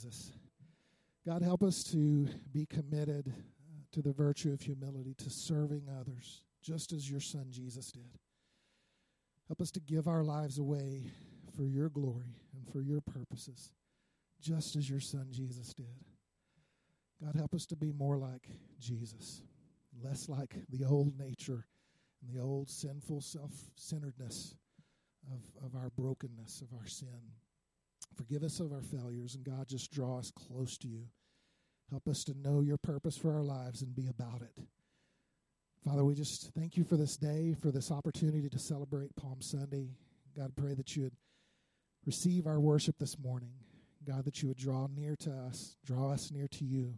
Jesus. 0.00 0.32
God, 1.26 1.42
help 1.42 1.62
us 1.62 1.84
to 1.84 2.26
be 2.52 2.64
committed 2.64 3.28
uh, 3.28 3.82
to 3.92 4.00
the 4.00 4.12
virtue 4.12 4.50
of 4.52 4.62
humility, 4.62 5.14
to 5.18 5.28
serving 5.28 5.82
others, 6.00 6.42
just 6.62 6.92
as 6.92 7.10
your 7.10 7.20
son 7.20 7.46
Jesus 7.50 7.92
did. 7.92 8.18
Help 9.48 9.60
us 9.60 9.70
to 9.72 9.80
give 9.80 10.08
our 10.08 10.24
lives 10.24 10.58
away 10.58 11.10
for 11.54 11.66
your 11.66 11.90
glory 11.90 12.36
and 12.54 12.66
for 12.66 12.80
your 12.80 13.02
purposes, 13.02 13.72
just 14.40 14.74
as 14.74 14.88
your 14.88 15.00
son 15.00 15.26
Jesus 15.30 15.74
did. 15.74 16.04
God, 17.22 17.36
help 17.36 17.52
us 17.52 17.66
to 17.66 17.76
be 17.76 17.92
more 17.92 18.16
like 18.16 18.48
Jesus, 18.78 19.42
less 20.02 20.30
like 20.30 20.54
the 20.70 20.86
old 20.86 21.18
nature 21.18 21.66
and 22.22 22.34
the 22.34 22.40
old 22.40 22.70
sinful 22.70 23.20
self 23.20 23.52
centeredness 23.74 24.54
of, 25.30 25.42
of 25.62 25.74
our 25.74 25.90
brokenness, 25.90 26.62
of 26.62 26.68
our 26.78 26.86
sin. 26.86 27.20
Forgive 28.16 28.42
us 28.42 28.60
of 28.60 28.72
our 28.72 28.82
failures, 28.82 29.34
and 29.34 29.44
God, 29.44 29.68
just 29.68 29.92
draw 29.92 30.18
us 30.18 30.30
close 30.30 30.76
to 30.78 30.88
you. 30.88 31.04
Help 31.90 32.06
us 32.08 32.22
to 32.24 32.34
know 32.38 32.60
your 32.60 32.78
purpose 32.78 33.16
for 33.16 33.34
our 33.34 33.42
lives 33.42 33.82
and 33.82 33.94
be 33.94 34.08
about 34.08 34.42
it. 34.42 34.62
Father, 35.84 36.04
we 36.04 36.14
just 36.14 36.52
thank 36.52 36.76
you 36.76 36.84
for 36.84 36.96
this 36.96 37.16
day, 37.16 37.54
for 37.60 37.70
this 37.70 37.90
opportunity 37.90 38.48
to 38.48 38.58
celebrate 38.58 39.16
Palm 39.16 39.40
Sunday. 39.40 39.88
God, 40.36 40.52
pray 40.54 40.74
that 40.74 40.94
you 40.94 41.04
would 41.04 41.16
receive 42.04 42.46
our 42.46 42.60
worship 42.60 42.98
this 42.98 43.18
morning. 43.18 43.52
God, 44.04 44.24
that 44.24 44.42
you 44.42 44.48
would 44.48 44.58
draw 44.58 44.86
near 44.94 45.16
to 45.20 45.30
us, 45.30 45.76
draw 45.84 46.12
us 46.12 46.30
near 46.30 46.48
to 46.48 46.64
you. 46.64 46.94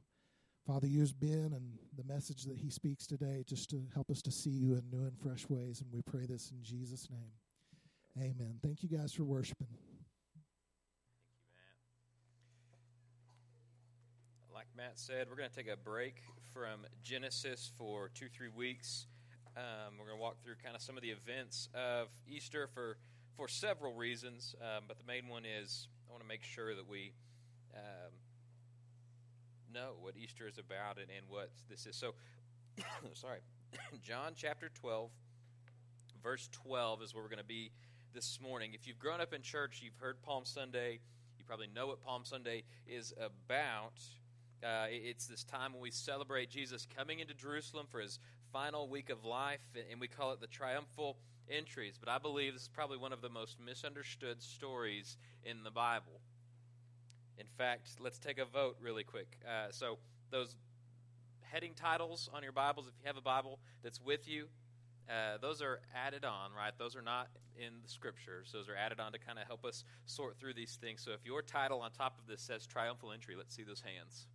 Father, 0.66 0.86
use 0.86 1.12
Ben 1.12 1.52
and 1.54 1.78
the 1.96 2.04
message 2.04 2.44
that 2.44 2.56
he 2.56 2.70
speaks 2.70 3.06
today 3.06 3.44
just 3.48 3.70
to 3.70 3.82
help 3.94 4.10
us 4.10 4.22
to 4.22 4.30
see 4.30 4.50
you 4.50 4.74
in 4.74 4.82
new 4.90 5.06
and 5.06 5.18
fresh 5.18 5.48
ways. 5.48 5.80
And 5.80 5.92
we 5.92 6.02
pray 6.02 6.26
this 6.26 6.52
in 6.52 6.62
Jesus' 6.62 7.08
name. 7.10 7.32
Amen. 8.18 8.58
Thank 8.62 8.82
you 8.82 8.88
guys 8.88 9.12
for 9.12 9.24
worshiping. 9.24 9.66
Like 14.54 14.68
Matt 14.82 14.98
said, 14.98 15.28
we're 15.30 15.36
going 15.36 15.48
to 15.48 15.54
take 15.54 15.72
a 15.72 15.76
break 15.76 16.16
from 16.52 16.80
Genesis 17.04 17.70
for 17.78 18.10
two, 18.14 18.26
three 18.28 18.48
weeks. 18.48 19.06
Um, 19.56 19.94
we're 19.96 20.06
going 20.06 20.18
to 20.18 20.20
walk 20.20 20.42
through 20.42 20.56
kind 20.60 20.74
of 20.74 20.82
some 20.82 20.96
of 20.96 21.04
the 21.04 21.10
events 21.10 21.68
of 21.72 22.08
Easter 22.26 22.66
for 22.66 22.96
for 23.36 23.46
several 23.46 23.94
reasons, 23.94 24.56
um, 24.60 24.82
but 24.88 24.98
the 24.98 25.04
main 25.04 25.28
one 25.28 25.44
is 25.44 25.86
I 26.08 26.10
want 26.10 26.24
to 26.24 26.26
make 26.26 26.42
sure 26.42 26.74
that 26.74 26.88
we 26.88 27.12
um, 27.76 28.10
know 29.72 29.92
what 30.00 30.16
Easter 30.16 30.48
is 30.48 30.58
about 30.58 30.96
and, 30.96 31.06
and 31.16 31.28
what 31.28 31.50
this 31.70 31.86
is. 31.86 31.94
So, 31.94 32.14
sorry, 33.12 33.38
John 34.02 34.32
chapter 34.34 34.68
12, 34.68 35.10
verse 36.20 36.48
12 36.50 37.02
is 37.02 37.14
where 37.14 37.22
we're 37.22 37.30
going 37.30 37.38
to 37.38 37.44
be 37.44 37.70
this 38.12 38.40
morning. 38.42 38.72
If 38.74 38.88
you've 38.88 38.98
grown 38.98 39.20
up 39.20 39.32
in 39.32 39.42
church, 39.42 39.80
you've 39.80 40.00
heard 40.00 40.20
Palm 40.22 40.44
Sunday, 40.44 40.98
you 41.38 41.44
probably 41.44 41.68
know 41.72 41.86
what 41.86 42.02
Palm 42.02 42.22
Sunday 42.24 42.64
is 42.88 43.14
about. 43.16 44.02
Uh, 44.62 44.86
it's 44.88 45.26
this 45.26 45.42
time 45.42 45.72
when 45.72 45.82
we 45.82 45.90
celebrate 45.90 46.48
Jesus 46.48 46.86
coming 46.96 47.18
into 47.18 47.34
Jerusalem 47.34 47.86
for 47.90 48.00
his 48.00 48.18
final 48.52 48.88
week 48.88 49.10
of 49.10 49.24
life, 49.24 49.60
and 49.90 50.00
we 50.00 50.06
call 50.06 50.32
it 50.32 50.40
the 50.40 50.46
triumphal 50.46 51.16
entries. 51.50 51.98
But 51.98 52.08
I 52.08 52.18
believe 52.18 52.52
this 52.52 52.62
is 52.62 52.68
probably 52.68 52.98
one 52.98 53.12
of 53.12 53.20
the 53.22 53.28
most 53.28 53.58
misunderstood 53.64 54.40
stories 54.40 55.16
in 55.44 55.64
the 55.64 55.70
Bible. 55.70 56.20
In 57.38 57.46
fact, 57.58 57.88
let's 57.98 58.18
take 58.18 58.38
a 58.38 58.44
vote 58.44 58.76
really 58.80 59.02
quick. 59.02 59.38
Uh, 59.44 59.70
so, 59.70 59.98
those 60.30 60.54
heading 61.40 61.72
titles 61.74 62.30
on 62.32 62.42
your 62.42 62.52
Bibles, 62.52 62.86
if 62.86 62.94
you 63.02 63.06
have 63.06 63.16
a 63.16 63.20
Bible 63.20 63.58
that's 63.82 64.00
with 64.00 64.28
you, 64.28 64.46
uh, 65.10 65.38
those 65.40 65.60
are 65.60 65.80
added 65.94 66.24
on, 66.24 66.52
right? 66.56 66.72
Those 66.78 66.94
are 66.94 67.02
not 67.02 67.28
in 67.58 67.72
the 67.82 67.88
scriptures. 67.88 68.50
Those 68.52 68.68
are 68.68 68.76
added 68.76 69.00
on 69.00 69.12
to 69.12 69.18
kind 69.18 69.38
of 69.38 69.46
help 69.46 69.64
us 69.64 69.84
sort 70.06 70.38
through 70.38 70.54
these 70.54 70.78
things. 70.80 71.02
So, 71.02 71.10
if 71.10 71.24
your 71.24 71.42
title 71.42 71.80
on 71.80 71.90
top 71.90 72.18
of 72.20 72.28
this 72.28 72.40
says 72.40 72.66
triumphal 72.66 73.10
entry, 73.10 73.34
let's 73.34 73.54
see 73.56 73.64
those 73.64 73.82
hands. 73.82 74.26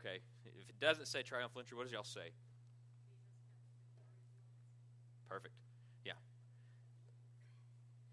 Okay. 0.00 0.20
If 0.44 0.68
it 0.68 0.80
doesn't 0.80 1.06
say 1.06 1.22
triumphal 1.22 1.60
entry, 1.60 1.76
what 1.76 1.84
does 1.84 1.92
y'all 1.92 2.04
say? 2.04 2.32
Perfect. 5.28 5.54
Yeah. 6.04 6.12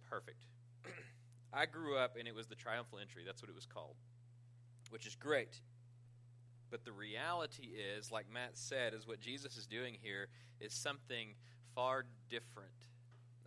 Perfect. 0.09 0.45
I 1.53 1.65
grew 1.65 1.97
up 1.97 2.15
and 2.17 2.27
it 2.27 2.35
was 2.35 2.47
the 2.47 2.55
triumphal 2.55 2.99
entry. 2.99 3.23
That's 3.25 3.41
what 3.41 3.49
it 3.49 3.55
was 3.55 3.65
called, 3.65 3.95
which 4.89 5.07
is 5.07 5.15
great. 5.15 5.61
But 6.69 6.83
the 6.83 6.91
reality 6.91 7.69
is, 7.97 8.11
like 8.11 8.25
Matt 8.31 8.57
said, 8.57 8.93
is 8.93 9.07
what 9.07 9.19
Jesus 9.21 9.57
is 9.57 9.65
doing 9.65 9.95
here 10.01 10.27
is 10.59 10.73
something 10.73 11.35
far 11.73 12.05
different. 12.29 12.71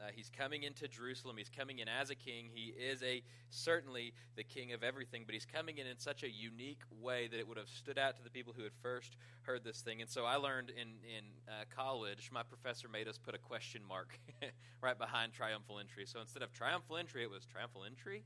Uh, 0.01 0.09
he's 0.15 0.31
coming 0.31 0.63
into 0.63 0.89
Jerusalem. 0.89 1.37
He's 1.37 1.51
coming 1.51 1.81
in 1.81 1.89
as 1.89 2.09
a 2.09 2.15
king. 2.15 2.49
He 2.53 2.71
is 2.71 3.03
a 3.03 3.23
certainly 3.51 4.15
the 4.37 4.45
king 4.45 4.73
of 4.73 4.83
everything, 4.83 5.25
but 5.27 5.35
he's 5.35 5.45
coming 5.45 5.77
in 5.79 5.87
in 5.87 5.99
such 5.99 6.23
a 6.23 6.31
unique 6.31 6.81
way 7.01 7.29
that 7.29 7.39
it 7.39 7.47
would 7.47 7.59
have 7.59 7.69
stood 7.69 7.99
out 7.99 8.17
to 8.17 8.25
the 8.25 8.31
people 8.31 8.55
who 8.57 8.63
had 8.63 8.73
first 8.83 9.17
heard 9.43 9.63
this 9.63 9.83
thing. 9.83 10.01
And 10.01 10.09
so 10.09 10.25
I 10.25 10.37
learned 10.37 10.71
in 10.71 10.89
in 11.05 11.25
uh, 11.49 11.65
college, 11.75 12.31
my 12.33 12.43
professor 12.43 12.89
made 12.89 13.09
us 13.09 13.19
put 13.19 13.35
a 13.35 13.39
question 13.39 13.83
mark 13.87 14.19
right 14.81 14.99
behind 14.99 15.33
triumphal 15.33 15.79
entry. 15.79 16.07
So 16.07 16.21
instead 16.21 16.43
of 16.43 16.53
triumphal 16.53 16.97
entry, 16.97 17.23
it 17.23 17.31
was 17.31 17.45
triumphal 17.45 17.85
entry. 17.85 18.25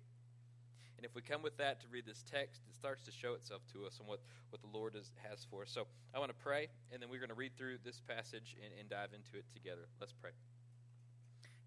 And 0.96 1.04
if 1.04 1.14
we 1.14 1.22
come 1.22 1.42
with 1.42 1.56
that 1.58 1.80
to 1.80 1.86
read 1.88 2.06
this 2.06 2.22
text, 2.22 2.62
it 2.66 2.74
starts 2.74 3.04
to 3.04 3.10
show 3.12 3.34
itself 3.34 3.62
to 3.74 3.84
us 3.84 3.98
and 3.98 4.08
what, 4.08 4.20
what 4.50 4.62
the 4.62 4.68
Lord 4.72 4.94
is, 4.94 5.10
has 5.28 5.44
for 5.50 5.62
us. 5.62 5.70
So 5.70 5.86
I 6.14 6.18
want 6.18 6.30
to 6.30 6.42
pray, 6.42 6.68
and 6.92 7.02
then 7.02 7.10
we're 7.10 7.18
going 7.18 7.28
to 7.28 7.34
read 7.34 7.56
through 7.58 7.78
this 7.84 8.00
passage 8.00 8.56
and, 8.62 8.72
and 8.78 8.88
dive 8.88 9.10
into 9.12 9.36
it 9.36 9.44
together. 9.52 9.82
Let's 10.00 10.14
pray. 10.14 10.30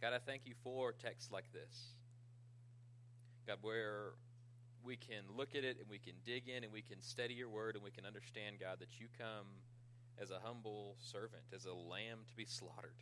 God, 0.02 0.14
I 0.14 0.20
thank 0.20 0.42
you 0.46 0.54
for 0.64 0.92
texts 0.92 1.32
like 1.32 1.52
this. 1.54 1.96
God, 3.48 3.58
where 3.62 4.14
we 4.84 4.96
can 4.96 5.24
look 5.36 5.56
at 5.56 5.64
it 5.64 5.78
and 5.80 5.90
we 5.90 5.98
can 5.98 6.14
dig 6.24 6.48
in 6.48 6.64
and 6.64 6.72
we 6.72 6.84
can 6.84 7.02
study 7.02 7.34
your 7.34 7.50
word 7.50 7.76
and 7.76 7.84
we 7.84 7.90
can 7.90 8.06
understand, 8.06 8.58
God, 8.60 8.78
that 8.80 9.00
you 9.00 9.08
come 9.18 9.48
as 10.22 10.30
a 10.30 10.40
humble 10.44 10.96
servant, 11.00 11.44
as 11.54 11.66
a 11.66 11.74
lamb 11.74 12.20
to 12.28 12.36
be 12.36 12.46
slaughtered. 12.46 13.02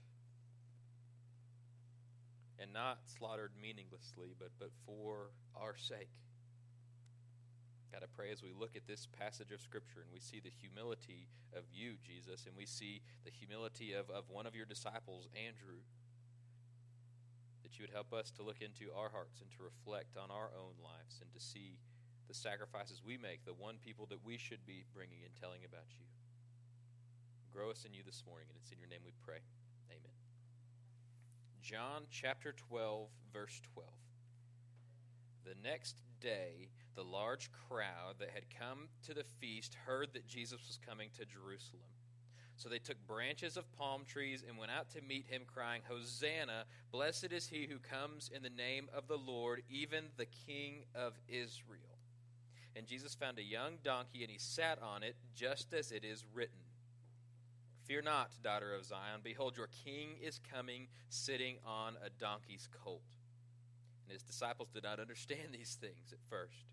And 2.59 2.71
not 2.71 2.99
slaughtered 3.03 3.51
meaninglessly, 3.61 4.33
but, 4.39 4.51
but 4.57 4.69
for 4.85 5.31
our 5.53 5.75
sake. 5.75 6.15
God, 7.91 8.03
I 8.03 8.07
pray 8.15 8.31
as 8.31 8.41
we 8.41 8.51
look 8.57 8.77
at 8.77 8.87
this 8.87 9.05
passage 9.19 9.51
of 9.51 9.59
Scripture 9.59 9.99
and 9.99 10.11
we 10.13 10.21
see 10.21 10.39
the 10.39 10.49
humility 10.49 11.27
of 11.53 11.63
you, 11.73 11.95
Jesus, 12.01 12.45
and 12.45 12.55
we 12.55 12.65
see 12.65 13.01
the 13.25 13.31
humility 13.31 13.91
of, 13.91 14.09
of 14.09 14.29
one 14.29 14.45
of 14.45 14.55
your 14.55 14.65
disciples, 14.65 15.27
Andrew 15.35 15.83
that 17.65 17.81
you 17.81 17.83
would 17.83 17.97
help 17.97 18.13
us 18.13 18.29
to 18.29 18.45
look 18.45 18.61
into 18.61 18.93
our 18.93 19.09
hearts 19.09 19.41
and 19.41 19.49
to 19.49 19.65
reflect 19.65 20.21
on 20.21 20.29
our 20.29 20.53
own 20.53 20.77
lives 20.85 21.17
and 21.17 21.33
to 21.33 21.41
see 21.41 21.81
the 22.29 22.37
sacrifices 22.37 23.01
we 23.01 23.17
make, 23.17 23.41
the 23.41 23.57
one 23.57 23.81
people 23.81 24.05
that 24.13 24.21
we 24.23 24.37
should 24.37 24.61
be 24.69 24.85
bringing 24.93 25.25
and 25.25 25.33
telling 25.33 25.65
about 25.65 25.89
you. 25.97 26.05
Grow 27.49 27.71
us 27.71 27.81
in 27.81 27.93
you 27.93 28.05
this 28.05 28.21
morning, 28.21 28.45
and 28.53 28.57
it's 28.61 28.71
in 28.71 28.77
your 28.77 28.87
name 28.87 29.01
we 29.01 29.17
pray. 29.25 29.41
Amen. 29.89 30.13
John 31.63 32.05
chapter 32.11 32.53
12, 32.69 33.09
verse 33.33 33.59
12. 33.73 33.89
The 35.45 35.57
next 35.67 35.95
day, 36.21 36.69
the 36.93 37.03
large 37.03 37.49
crowd 37.67 38.19
that 38.19 38.29
had 38.29 38.45
come 38.53 38.89
to 39.07 39.15
the 39.15 39.25
feast 39.41 39.75
heard 39.85 40.13
that 40.13 40.27
Jesus 40.27 40.61
was 40.67 40.77
coming 40.85 41.09
to 41.17 41.25
Jerusalem. 41.25 41.94
So 42.57 42.69
they 42.69 42.79
took 42.79 42.97
branches 43.05 43.57
of 43.57 43.71
palm 43.77 44.03
trees 44.05 44.43
and 44.47 44.57
went 44.57 44.71
out 44.71 44.89
to 44.91 45.01
meet 45.01 45.25
him, 45.29 45.41
crying, 45.45 45.81
Hosanna! 45.89 46.65
Blessed 46.91 47.31
is 47.31 47.47
he 47.47 47.67
who 47.69 47.79
comes 47.79 48.31
in 48.33 48.43
the 48.43 48.49
name 48.49 48.87
of 48.95 49.07
the 49.07 49.17
Lord, 49.17 49.61
even 49.69 50.05
the 50.17 50.27
King 50.47 50.85
of 50.95 51.13
Israel. 51.27 51.81
And 52.75 52.87
Jesus 52.87 53.13
found 53.13 53.39
a 53.39 53.43
young 53.43 53.73
donkey, 53.83 54.21
and 54.21 54.31
he 54.31 54.37
sat 54.37 54.81
on 54.81 55.03
it, 55.03 55.15
just 55.35 55.73
as 55.73 55.91
it 55.91 56.03
is 56.03 56.23
written 56.33 56.59
Fear 57.85 58.01
not, 58.01 58.31
daughter 58.43 58.73
of 58.73 58.83
Zion. 58.83 59.21
Behold, 59.23 59.55
your 59.55 59.69
king 59.85 60.17
is 60.19 60.39
coming, 60.51 60.87
sitting 61.09 61.57
on 61.65 61.93
a 62.03 62.09
donkey's 62.09 62.67
colt. 62.83 63.03
And 64.07 64.13
his 64.13 64.23
disciples 64.23 64.69
did 64.73 64.83
not 64.83 64.99
understand 64.99 65.49
these 65.51 65.77
things 65.79 66.11
at 66.11 66.17
first. 66.27 66.65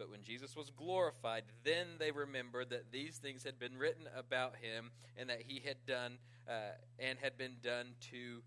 But 0.00 0.10
when 0.10 0.22
Jesus 0.22 0.56
was 0.56 0.70
glorified, 0.70 1.42
then 1.62 1.86
they 1.98 2.10
remembered 2.10 2.70
that 2.70 2.90
these 2.90 3.18
things 3.18 3.44
had 3.44 3.58
been 3.58 3.76
written 3.76 4.04
about 4.16 4.54
him 4.56 4.92
and 5.18 5.28
that 5.28 5.42
he 5.46 5.60
had 5.62 5.76
done 5.86 6.16
uh, 6.48 6.72
and 6.98 7.18
had 7.18 7.36
been 7.36 7.56
done 7.62 7.88
to 8.12 8.40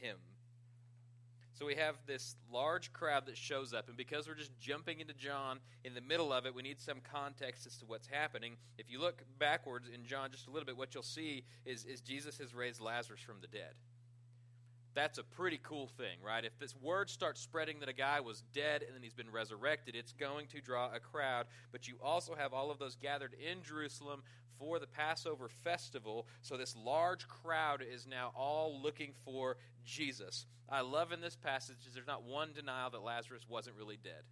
him. 0.00 0.18
So 1.52 1.66
we 1.66 1.74
have 1.74 1.96
this 2.06 2.36
large 2.50 2.92
crowd 2.92 3.26
that 3.26 3.36
shows 3.36 3.74
up, 3.74 3.88
and 3.88 3.96
because 3.96 4.28
we're 4.28 4.36
just 4.36 4.56
jumping 4.60 5.00
into 5.00 5.12
John 5.12 5.58
in 5.84 5.94
the 5.94 6.00
middle 6.00 6.32
of 6.32 6.46
it, 6.46 6.54
we 6.54 6.62
need 6.62 6.80
some 6.80 7.00
context 7.12 7.66
as 7.66 7.76
to 7.78 7.86
what's 7.86 8.06
happening. 8.06 8.54
If 8.78 8.88
you 8.88 9.00
look 9.00 9.24
backwards 9.40 9.88
in 9.92 10.06
John 10.06 10.30
just 10.30 10.46
a 10.46 10.50
little 10.50 10.64
bit, 10.64 10.76
what 10.76 10.94
you'll 10.94 11.02
see 11.02 11.42
is, 11.66 11.84
is 11.84 12.00
Jesus 12.00 12.38
has 12.38 12.54
raised 12.54 12.80
Lazarus 12.80 13.20
from 13.20 13.40
the 13.40 13.48
dead. 13.48 13.74
That's 14.94 15.18
a 15.18 15.22
pretty 15.22 15.60
cool 15.62 15.86
thing, 15.86 16.18
right? 16.24 16.44
If 16.44 16.58
this 16.58 16.74
word 16.74 17.10
starts 17.10 17.40
spreading 17.40 17.78
that 17.80 17.88
a 17.88 17.92
guy 17.92 18.20
was 18.20 18.42
dead 18.52 18.82
and 18.82 18.94
then 18.94 19.02
he's 19.02 19.14
been 19.14 19.30
resurrected, 19.30 19.94
it's 19.94 20.12
going 20.12 20.48
to 20.48 20.60
draw 20.60 20.92
a 20.92 20.98
crowd. 20.98 21.46
But 21.70 21.86
you 21.86 21.94
also 22.02 22.34
have 22.34 22.52
all 22.52 22.70
of 22.70 22.78
those 22.78 22.96
gathered 22.96 23.34
in 23.34 23.62
Jerusalem 23.62 24.22
for 24.58 24.78
the 24.78 24.86
Passover 24.86 25.48
festival. 25.62 26.26
So 26.42 26.56
this 26.56 26.76
large 26.76 27.26
crowd 27.28 27.82
is 27.82 28.06
now 28.06 28.32
all 28.36 28.80
looking 28.82 29.12
for 29.24 29.56
Jesus. 29.84 30.46
I 30.68 30.82
love 30.82 31.12
in 31.12 31.20
this 31.20 31.36
passage 31.36 31.78
is 31.86 31.94
there's 31.94 32.06
not 32.06 32.24
one 32.24 32.52
denial 32.52 32.90
that 32.90 33.02
Lazarus 33.02 33.46
wasn't 33.48 33.76
really 33.76 33.98
dead. 34.02 34.22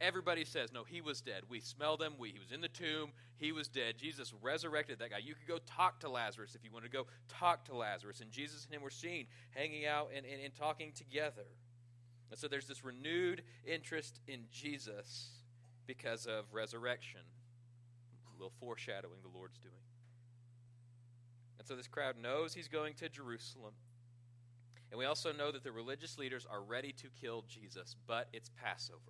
Everybody 0.00 0.44
says, 0.44 0.72
no, 0.72 0.84
he 0.84 1.00
was 1.00 1.20
dead. 1.20 1.42
We 1.48 1.60
smelled 1.60 2.02
him. 2.02 2.14
We, 2.18 2.30
he 2.30 2.38
was 2.38 2.52
in 2.52 2.60
the 2.60 2.68
tomb. 2.68 3.12
He 3.36 3.52
was 3.52 3.68
dead. 3.68 3.96
Jesus 3.98 4.32
resurrected 4.42 4.98
that 4.98 5.10
guy. 5.10 5.18
You 5.18 5.34
could 5.34 5.48
go 5.48 5.58
talk 5.66 6.00
to 6.00 6.08
Lazarus 6.08 6.54
if 6.54 6.64
you 6.64 6.70
want 6.72 6.84
to 6.84 6.90
go 6.90 7.06
talk 7.28 7.64
to 7.66 7.76
Lazarus. 7.76 8.20
And 8.20 8.30
Jesus 8.30 8.64
and 8.64 8.74
him 8.74 8.82
were 8.82 8.90
seen 8.90 9.26
hanging 9.50 9.86
out 9.86 10.10
and, 10.14 10.24
and, 10.26 10.42
and 10.42 10.54
talking 10.54 10.92
together. 10.92 11.46
And 12.30 12.38
so 12.38 12.48
there's 12.48 12.66
this 12.66 12.84
renewed 12.84 13.42
interest 13.66 14.20
in 14.26 14.40
Jesus 14.50 15.28
because 15.86 16.26
of 16.26 16.44
resurrection. 16.52 17.20
A 18.28 18.32
little 18.36 18.52
foreshadowing 18.58 19.20
the 19.22 19.36
Lord's 19.36 19.58
doing. 19.58 19.74
And 21.58 21.66
so 21.66 21.76
this 21.76 21.86
crowd 21.86 22.16
knows 22.20 22.52
he's 22.52 22.68
going 22.68 22.94
to 22.94 23.08
Jerusalem. 23.08 23.74
And 24.90 24.98
we 24.98 25.06
also 25.06 25.32
know 25.32 25.50
that 25.50 25.64
the 25.64 25.72
religious 25.72 26.18
leaders 26.18 26.46
are 26.50 26.62
ready 26.62 26.92
to 26.92 27.08
kill 27.20 27.44
Jesus, 27.48 27.96
but 28.06 28.28
it's 28.32 28.50
Passover. 28.62 29.00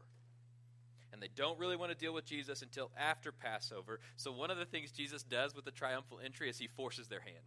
And 1.14 1.22
they 1.22 1.30
don't 1.36 1.56
really 1.60 1.76
want 1.76 1.92
to 1.92 1.96
deal 1.96 2.12
with 2.12 2.26
Jesus 2.26 2.60
until 2.60 2.90
after 2.98 3.30
Passover. 3.30 4.00
So 4.16 4.32
one 4.32 4.50
of 4.50 4.58
the 4.58 4.64
things 4.64 4.90
Jesus 4.90 5.22
does 5.22 5.54
with 5.54 5.64
the 5.64 5.70
triumphal 5.70 6.18
entry 6.22 6.50
is 6.50 6.58
he 6.58 6.66
forces 6.66 7.06
their 7.06 7.20
hand. 7.20 7.38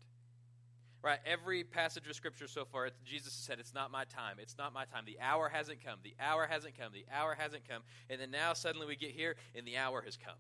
Right? 1.04 1.20
Every 1.26 1.66
passage 1.66 2.08
of 2.08 2.16
Scripture 2.16 2.48
so 2.48 2.64
far, 2.64 2.90
Jesus 3.06 3.34
has 3.34 3.34
said, 3.34 3.60
It's 3.60 3.74
not 3.74 3.92
my 3.92 4.06
time. 4.06 4.38
It's 4.40 4.58
not 4.58 4.74
my 4.74 4.86
time. 4.86 5.04
The 5.06 5.20
hour 5.22 5.50
hasn't 5.50 5.84
come. 5.84 6.00
The 6.02 6.16
hour 6.18 6.48
hasn't 6.48 6.80
come. 6.80 6.94
The 6.94 7.06
hour 7.14 7.36
hasn't 7.38 7.68
come. 7.68 7.82
And 8.10 8.22
then 8.22 8.32
now 8.32 8.54
suddenly 8.54 8.88
we 8.88 8.96
get 8.96 9.12
here, 9.12 9.36
and 9.54 9.68
the 9.68 9.76
hour 9.76 10.02
has 10.02 10.16
come. 10.18 10.38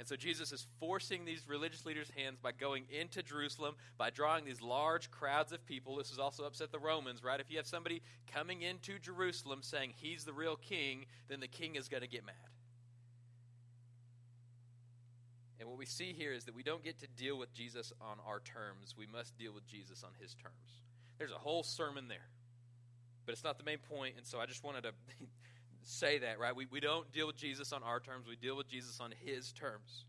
And 0.00 0.08
so 0.08 0.16
Jesus 0.16 0.50
is 0.50 0.66
forcing 0.78 1.26
these 1.26 1.42
religious 1.46 1.84
leaders' 1.84 2.10
hands 2.16 2.38
by 2.42 2.52
going 2.52 2.84
into 2.88 3.22
Jerusalem, 3.22 3.74
by 3.98 4.08
drawing 4.08 4.46
these 4.46 4.62
large 4.62 5.10
crowds 5.10 5.52
of 5.52 5.66
people. 5.66 5.96
This 5.96 6.08
has 6.08 6.18
also 6.18 6.44
upset 6.44 6.72
the 6.72 6.78
Romans, 6.78 7.22
right? 7.22 7.38
If 7.38 7.50
you 7.50 7.58
have 7.58 7.66
somebody 7.66 8.00
coming 8.32 8.62
into 8.62 8.98
Jerusalem 8.98 9.58
saying 9.60 9.92
he's 9.96 10.24
the 10.24 10.32
real 10.32 10.56
king, 10.56 11.04
then 11.28 11.40
the 11.40 11.48
king 11.48 11.74
is 11.74 11.90
going 11.90 12.00
to 12.00 12.08
get 12.08 12.24
mad. 12.24 12.34
And 15.60 15.68
what 15.68 15.76
we 15.76 15.84
see 15.84 16.14
here 16.14 16.32
is 16.32 16.44
that 16.44 16.54
we 16.54 16.62
don't 16.62 16.82
get 16.82 16.98
to 17.00 17.06
deal 17.06 17.38
with 17.38 17.52
Jesus 17.52 17.92
on 18.00 18.16
our 18.26 18.40
terms. 18.40 18.94
We 18.96 19.06
must 19.06 19.36
deal 19.36 19.52
with 19.52 19.66
Jesus 19.66 20.02
on 20.02 20.12
his 20.18 20.32
terms. 20.32 20.80
There's 21.18 21.32
a 21.32 21.38
whole 21.38 21.62
sermon 21.62 22.08
there, 22.08 22.30
but 23.26 23.32
it's 23.32 23.44
not 23.44 23.58
the 23.58 23.64
main 23.64 23.76
point, 23.76 24.14
and 24.16 24.26
so 24.26 24.40
I 24.40 24.46
just 24.46 24.64
wanted 24.64 24.84
to 24.84 24.92
say 25.82 26.18
that, 26.18 26.38
right? 26.38 26.54
We, 26.54 26.66
we 26.70 26.80
don't 26.80 27.10
deal 27.12 27.26
with 27.26 27.36
Jesus 27.36 27.72
on 27.72 27.82
our 27.82 28.00
terms, 28.00 28.26
we 28.28 28.36
deal 28.36 28.56
with 28.56 28.68
Jesus 28.68 29.00
on 29.00 29.12
his 29.24 29.52
terms. 29.52 30.04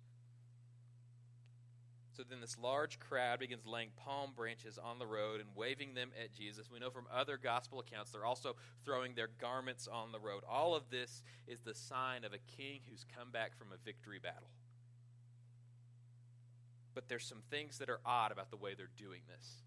So 2.13 2.23
then 2.29 2.41
this 2.41 2.57
large 2.61 2.99
crowd 2.99 3.39
begins 3.39 3.65
laying 3.65 3.89
palm 3.95 4.31
branches 4.35 4.77
on 4.77 4.99
the 4.99 5.07
road 5.07 5.39
and 5.39 5.49
waving 5.55 5.93
them 5.93 6.09
at 6.21 6.33
Jesus. 6.33 6.69
We 6.69 6.79
know 6.79 6.89
from 6.89 7.07
other 7.11 7.37
gospel 7.37 7.79
accounts 7.79 8.11
they're 8.11 8.25
also 8.25 8.57
throwing 8.83 9.15
their 9.15 9.29
garments 9.39 9.87
on 9.87 10.11
the 10.11 10.19
road. 10.19 10.43
All 10.47 10.75
of 10.75 10.89
this 10.91 11.23
is 11.47 11.61
the 11.61 11.73
sign 11.73 12.25
of 12.25 12.33
a 12.33 12.37
king 12.57 12.81
who's 12.89 13.05
come 13.17 13.31
back 13.31 13.57
from 13.57 13.67
a 13.73 13.83
victory 13.85 14.19
battle. 14.21 14.49
But 16.93 17.07
there's 17.07 17.25
some 17.25 17.41
things 17.49 17.77
that 17.77 17.89
are 17.89 18.01
odd 18.05 18.33
about 18.33 18.51
the 18.51 18.57
way 18.57 18.73
they're 18.75 18.89
doing 18.97 19.21
this. 19.33 19.63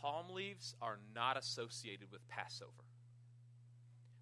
Palm 0.00 0.30
leaves 0.30 0.74
are 0.80 0.98
not 1.14 1.36
associated 1.36 2.10
with 2.10 2.26
Passover. 2.28 2.85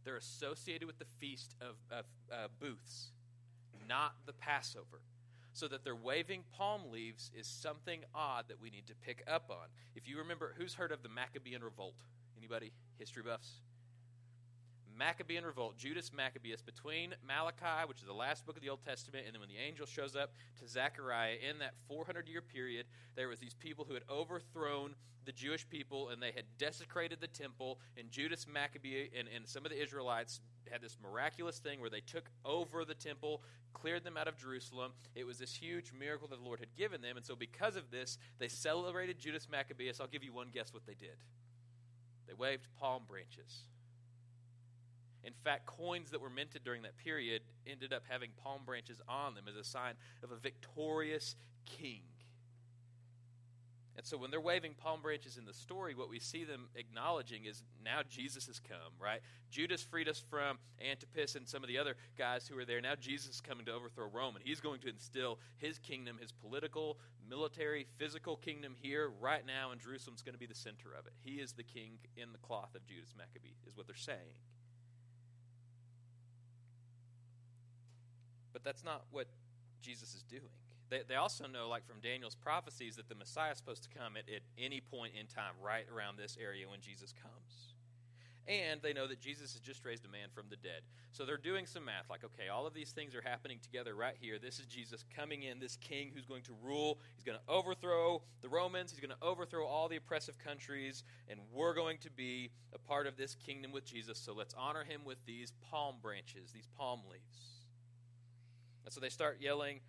They're 0.05 0.17
associated 0.17 0.87
with 0.87 0.99
the 0.99 1.07
feast 1.19 1.55
of, 1.61 1.77
of 1.91 2.05
uh, 2.33 2.49
booths, 2.61 3.13
not 3.89 4.15
the 4.27 4.33
Passover. 4.33 5.01
So 5.53 5.69
that 5.69 5.85
they're 5.85 5.95
waving 5.95 6.43
palm 6.57 6.91
leaves 6.91 7.31
is 7.33 7.47
something 7.47 8.01
odd 8.13 8.47
that 8.49 8.61
we 8.61 8.71
need 8.71 8.89
to 8.89 8.95
pick 8.95 9.23
up 9.29 9.51
on. 9.51 9.69
If 9.95 10.09
you 10.09 10.19
remember, 10.19 10.53
who's 10.59 10.75
heard 10.75 10.91
of 10.91 11.05
the 11.05 11.09
Maccabean 11.09 11.63
revolt? 11.63 11.95
Anybody? 12.37 12.73
History 12.99 13.23
buffs? 13.23 13.61
Maccabean 14.97 15.45
revolt, 15.45 15.77
Judas 15.77 16.13
Maccabeus, 16.13 16.63
between 16.63 17.15
Malachi, 17.27 17.87
which 17.87 17.99
is 17.99 18.07
the 18.07 18.13
last 18.13 18.47
book 18.47 18.57
of 18.57 18.63
the 18.63 18.69
Old 18.69 18.85
Testament, 18.85 19.25
and 19.27 19.35
then 19.35 19.41
when 19.41 19.49
the 19.49 19.59
angel 19.59 19.87
shows 19.87 20.15
up 20.17 20.33
to 20.61 20.69
Zechariah, 20.69 21.37
in 21.49 21.59
that 21.59 21.75
400 21.89 22.29
year 22.29 22.41
period, 22.41 22.87
there 23.17 23.29
was 23.29 23.39
these 23.39 23.55
people 23.55 23.85
who 23.85 23.95
had 23.95 24.05
overthrown 24.11 24.95
the 25.25 25.33
Jewish 25.33 25.69
people 25.69 26.11
and 26.11 26.23
they 26.23 26.33
had 26.33 26.45
desecrated 26.59 27.21
the 27.21 27.27
temple. 27.27 27.81
And 27.97 28.11
Judas 28.11 28.47
Maccabee 28.53 29.09
and, 29.19 29.29
and 29.35 29.49
some 29.49 29.65
of 29.65 29.71
the 29.71 29.83
Israelites 29.83 30.41
had 30.71 30.83
this 30.83 30.97
miraculous 31.03 31.59
thing 31.59 31.81
where 31.81 31.91
they 31.91 32.01
took 32.01 32.31
over 32.45 32.85
the 32.85 32.95
temple, 32.95 33.43
cleared 33.73 34.05
them 34.05 34.17
out 34.17 34.29
of 34.29 34.37
Jerusalem. 34.37 34.93
It 35.15 35.27
was 35.27 35.39
this 35.39 35.55
huge 35.55 35.93
miracle 35.99 36.29
that 36.29 36.39
the 36.39 36.45
Lord 36.45 36.61
had 36.61 36.75
given 36.77 37.01
them. 37.01 37.17
And 37.17 37.25
so, 37.25 37.35
because 37.37 37.77
of 37.77 37.91
this, 37.91 38.19
they 38.39 38.49
celebrated 38.49 39.19
Judas 39.19 39.49
Maccabeus. 39.51 40.01
I'll 40.01 40.07
give 40.07 40.25
you 40.25 40.33
one 40.33 40.49
guess 40.53 40.73
what 40.73 40.87
they 40.87 40.95
did. 40.95 41.17
They 42.27 42.35
waved 42.35 42.69
palm 42.79 43.03
branches. 43.09 43.65
In 45.25 45.33
fact, 45.33 45.67
coins 45.67 46.11
that 46.11 46.21
were 46.21 46.31
minted 46.31 46.65
during 46.65 46.83
that 46.83 46.97
period 46.97 47.43
ended 47.67 47.93
up 47.93 48.03
having 48.09 48.31
palm 48.43 48.63
branches 48.65 49.01
on 49.09 49.35
them 49.35 49.45
as 49.49 49.57
a 49.57 49.65
sign 49.65 49.95
of 50.23 50.31
a 50.31 50.37
victorious 50.37 51.37
king. 51.65 52.03
And 53.97 54.05
so 54.05 54.17
when 54.17 54.33
they're 54.33 54.41
waving 54.41 54.75
palm 54.75 55.03
branches 55.03 55.39
in 55.39 55.45
the 55.45 55.55
story, 55.55 55.95
what 55.95 56.11
we 56.11 56.19
see 56.19 56.43
them 56.43 56.67
acknowledging 56.75 57.45
is 57.45 57.63
now 57.85 58.01
Jesus 58.09 58.49
has 58.49 58.59
come, 58.59 58.93
right? 59.01 59.21
Judas 59.51 59.83
freed 59.83 60.09
us 60.09 60.19
from 60.19 60.59
Antipas 60.85 61.37
and 61.37 61.47
some 61.47 61.63
of 61.63 61.69
the 61.69 61.79
other 61.79 61.95
guys 62.19 62.49
who 62.49 62.57
were 62.57 62.65
there. 62.65 62.81
Now 62.81 62.97
Jesus 62.97 63.37
is 63.37 63.41
coming 63.41 63.67
to 63.67 63.73
overthrow 63.73 64.09
Rome, 64.13 64.35
and 64.35 64.45
he's 64.45 64.61
going 64.61 64.81
to 64.81 64.89
instill 64.89 65.39
his 65.59 65.79
kingdom, 65.79 66.19
his 66.21 66.33
political, 66.33 66.99
military, 67.29 67.87
physical 67.97 68.37
kingdom 68.37 68.75
here, 68.83 69.13
right 69.21 69.47
now, 69.47 69.71
and 69.71 69.81
Jerusalem's 69.81 70.23
going 70.23 70.35
to 70.35 70.41
be 70.41 70.47
the 70.47 70.55
center 70.57 70.89
of 70.99 71.07
it. 71.07 71.13
He 71.21 71.35
is 71.35 71.53
the 71.53 71.63
king 71.63 71.99
in 72.17 72.33
the 72.33 72.39
cloth 72.39 72.75
of 72.75 72.85
Judas 72.87 73.15
Maccabee, 73.17 73.55
is 73.65 73.77
what 73.77 73.87
they're 73.87 73.95
saying. 73.95 74.35
But 78.55 78.65
that's 78.65 78.85
not 78.85 79.05
what 79.11 79.27
Jesus 79.83 80.15
is 80.15 80.23
doing. 80.23 80.55
They, 80.89 81.01
they 81.07 81.17
also 81.17 81.47
know, 81.47 81.69
like 81.69 81.87
from 81.87 82.01
Daniel's 82.01 82.37
prophecies, 82.37 82.97
that 82.97 83.09
the 83.09 83.15
Messiah 83.15 83.53
is 83.53 83.59
supposed 83.59 83.83
to 83.83 83.89
come 83.91 84.17
at, 84.17 84.33
at 84.33 84.43
any 84.57 84.81
point 84.81 85.13
in 85.19 85.27
time, 85.27 85.53
right 85.63 85.85
around 85.95 86.17
this 86.17 86.39
area 86.41 86.69
when 86.69 86.81
Jesus 86.81 87.13
comes. 87.21 87.75
And 88.47 88.83
they 88.83 88.93
know 88.93 89.07
that 89.07 89.21
Jesus 89.21 89.55
has 89.55 89.61
just 89.61 89.85
raised 89.87 90.05
a 90.05 90.09
man 90.09 90.29
from 90.35 90.45
the 90.51 90.57
dead. 90.57 90.83
So 91.13 91.25
they're 91.25 91.39
doing 91.39 91.65
some 91.65 91.87
math 91.87 92.11
like, 92.11 92.25
okay, 92.25 92.49
all 92.53 92.67
of 92.67 92.75
these 92.75 92.93
things 92.93 93.15
are 93.15 93.23
happening 93.23 93.59
together 93.63 93.95
right 93.95 94.17
here. 94.21 94.39
This 94.39 94.59
is 94.59 94.67
Jesus 94.67 95.03
coming 95.17 95.45
in, 95.45 95.61
this 95.61 95.77
king 95.77 96.11
who's 96.15 96.27
going 96.27 96.43
to 96.43 96.53
rule. 96.63 96.99
He's 97.17 97.25
going 97.25 97.39
to 97.39 97.53
overthrow 97.53 98.21
the 98.43 98.49
Romans, 98.51 98.91
he's 98.91 99.01
going 99.01 99.17
to 99.19 99.27
overthrow 99.27 99.65
all 99.65 99.89
the 99.89 99.97
oppressive 99.97 100.39
countries, 100.39 101.05
and 101.29 101.41
we're 101.53 101.75
going 101.75 101.97
to 101.99 102.11
be 102.11 102.51
a 102.75 102.79
part 102.79 103.07
of 103.07 103.17
this 103.17 103.35
kingdom 103.35 103.73
with 103.73 103.87
Jesus. 103.87 104.19
So 104.19 104.35
let's 104.35 104.55
honor 104.55 104.85
him 104.85 105.01
with 105.07 105.25
these 105.25 105.55
palm 105.71 105.97
branches, 106.03 106.53
these 106.53 106.69
palm 106.77 107.01
leaves. 107.11 107.54
And 108.85 108.93
so 108.93 109.01
they 109.01 109.09
start 109.09 109.39
yelling, 109.41 109.81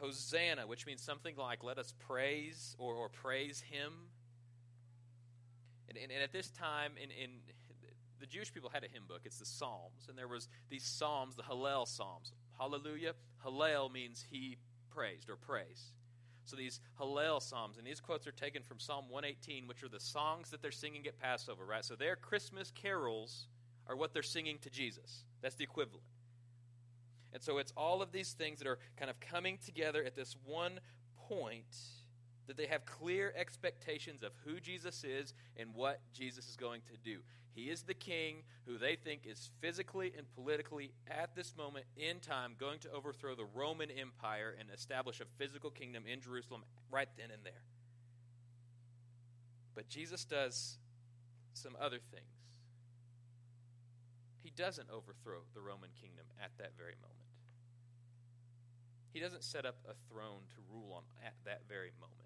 Hosanna, 0.00 0.66
which 0.66 0.86
means 0.86 1.02
something 1.02 1.36
like 1.36 1.62
let 1.62 1.78
us 1.78 1.94
praise 2.06 2.74
or, 2.78 2.94
or 2.94 3.08
praise 3.08 3.60
him. 3.60 3.92
And, 5.88 5.98
and, 5.98 6.10
and, 6.10 6.22
at 6.22 6.32
this 6.32 6.50
time, 6.50 6.92
in, 7.02 7.10
in 7.10 7.30
the 8.20 8.26
Jewish 8.26 8.52
people 8.52 8.70
had 8.70 8.84
a 8.84 8.88
hymn 8.88 9.04
book. 9.08 9.22
It's 9.24 9.38
the 9.38 9.46
Psalms, 9.46 10.06
and 10.08 10.16
there 10.16 10.28
was 10.28 10.48
these 10.70 10.84
Psalms, 10.84 11.36
the 11.36 11.42
Hallel 11.42 11.86
Psalms. 11.86 12.32
Hallelujah. 12.58 13.14
Hallel 13.44 13.92
means 13.92 14.24
he 14.30 14.58
praised 14.90 15.28
or 15.28 15.36
praise. 15.36 15.92
So 16.44 16.56
these 16.56 16.80
Hallel 17.00 17.42
Psalms, 17.42 17.78
and 17.78 17.86
these 17.86 18.00
quotes 18.00 18.26
are 18.26 18.32
taken 18.32 18.62
from 18.62 18.78
Psalm 18.78 19.06
118, 19.08 19.66
which 19.66 19.82
are 19.82 19.88
the 19.88 20.00
songs 20.00 20.50
that 20.50 20.62
they're 20.62 20.70
singing 20.70 21.06
at 21.06 21.18
Passover, 21.20 21.64
right? 21.64 21.84
So 21.84 21.96
their 21.96 22.16
Christmas 22.16 22.70
carols 22.70 23.46
are 23.88 23.96
what 23.96 24.12
they're 24.12 24.22
singing 24.22 24.58
to 24.62 24.70
Jesus. 24.70 25.24
That's 25.40 25.56
the 25.56 25.64
equivalent. 25.64 26.04
And 27.32 27.42
so 27.42 27.58
it's 27.58 27.72
all 27.76 28.02
of 28.02 28.12
these 28.12 28.32
things 28.32 28.58
that 28.58 28.68
are 28.68 28.78
kind 28.96 29.10
of 29.10 29.18
coming 29.20 29.58
together 29.64 30.04
at 30.04 30.14
this 30.14 30.36
one 30.44 30.80
point 31.28 31.76
that 32.46 32.56
they 32.56 32.66
have 32.66 32.84
clear 32.84 33.32
expectations 33.36 34.22
of 34.22 34.32
who 34.44 34.60
Jesus 34.60 35.04
is 35.04 35.32
and 35.56 35.74
what 35.74 36.00
Jesus 36.12 36.48
is 36.48 36.56
going 36.56 36.82
to 36.82 36.96
do. 37.02 37.20
He 37.54 37.64
is 37.64 37.82
the 37.82 37.94
king 37.94 38.42
who 38.66 38.78
they 38.78 38.96
think 38.96 39.26
is 39.26 39.50
physically 39.60 40.12
and 40.16 40.26
politically 40.34 40.92
at 41.08 41.34
this 41.34 41.54
moment 41.56 41.84
in 41.96 42.18
time 42.18 42.54
going 42.58 42.78
to 42.80 42.90
overthrow 42.90 43.34
the 43.34 43.44
Roman 43.44 43.90
Empire 43.90 44.54
and 44.58 44.68
establish 44.74 45.20
a 45.20 45.24
physical 45.38 45.70
kingdom 45.70 46.04
in 46.10 46.20
Jerusalem 46.20 46.62
right 46.90 47.08
then 47.16 47.30
and 47.30 47.44
there. 47.44 47.64
But 49.74 49.88
Jesus 49.88 50.24
does 50.24 50.78
some 51.52 51.76
other 51.80 51.98
things. 52.10 52.26
He 54.42 54.50
doesn't 54.50 54.88
overthrow 54.90 55.40
the 55.54 55.60
Roman 55.60 55.90
kingdom 56.00 56.24
at 56.42 56.50
that 56.58 56.72
very 56.76 56.94
moment. 57.00 57.21
He 59.12 59.20
doesn't 59.20 59.44
set 59.44 59.66
up 59.66 59.76
a 59.88 59.94
throne 60.08 60.48
to 60.54 60.56
rule 60.72 60.92
on 60.96 61.02
at 61.24 61.34
that 61.44 61.62
very 61.68 61.90
moment. 62.00 62.18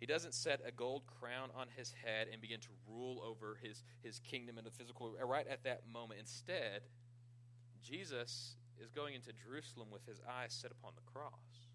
He 0.00 0.06
doesn't 0.06 0.34
set 0.34 0.60
a 0.66 0.72
gold 0.72 1.02
crown 1.06 1.50
on 1.54 1.68
his 1.76 1.94
head 2.04 2.28
and 2.32 2.40
begin 2.40 2.60
to 2.60 2.68
rule 2.88 3.22
over 3.24 3.58
his, 3.62 3.82
his 4.02 4.18
kingdom 4.18 4.58
in 4.58 4.64
the 4.64 4.70
physical 4.70 5.16
uh, 5.20 5.24
right 5.24 5.46
at 5.48 5.64
that 5.64 5.82
moment. 5.90 6.20
Instead, 6.20 6.82
Jesus 7.82 8.56
is 8.82 8.90
going 8.90 9.14
into 9.14 9.32
Jerusalem 9.32 9.88
with 9.90 10.04
his 10.06 10.20
eyes 10.28 10.52
set 10.52 10.70
upon 10.70 10.92
the 10.94 11.10
cross. 11.12 11.68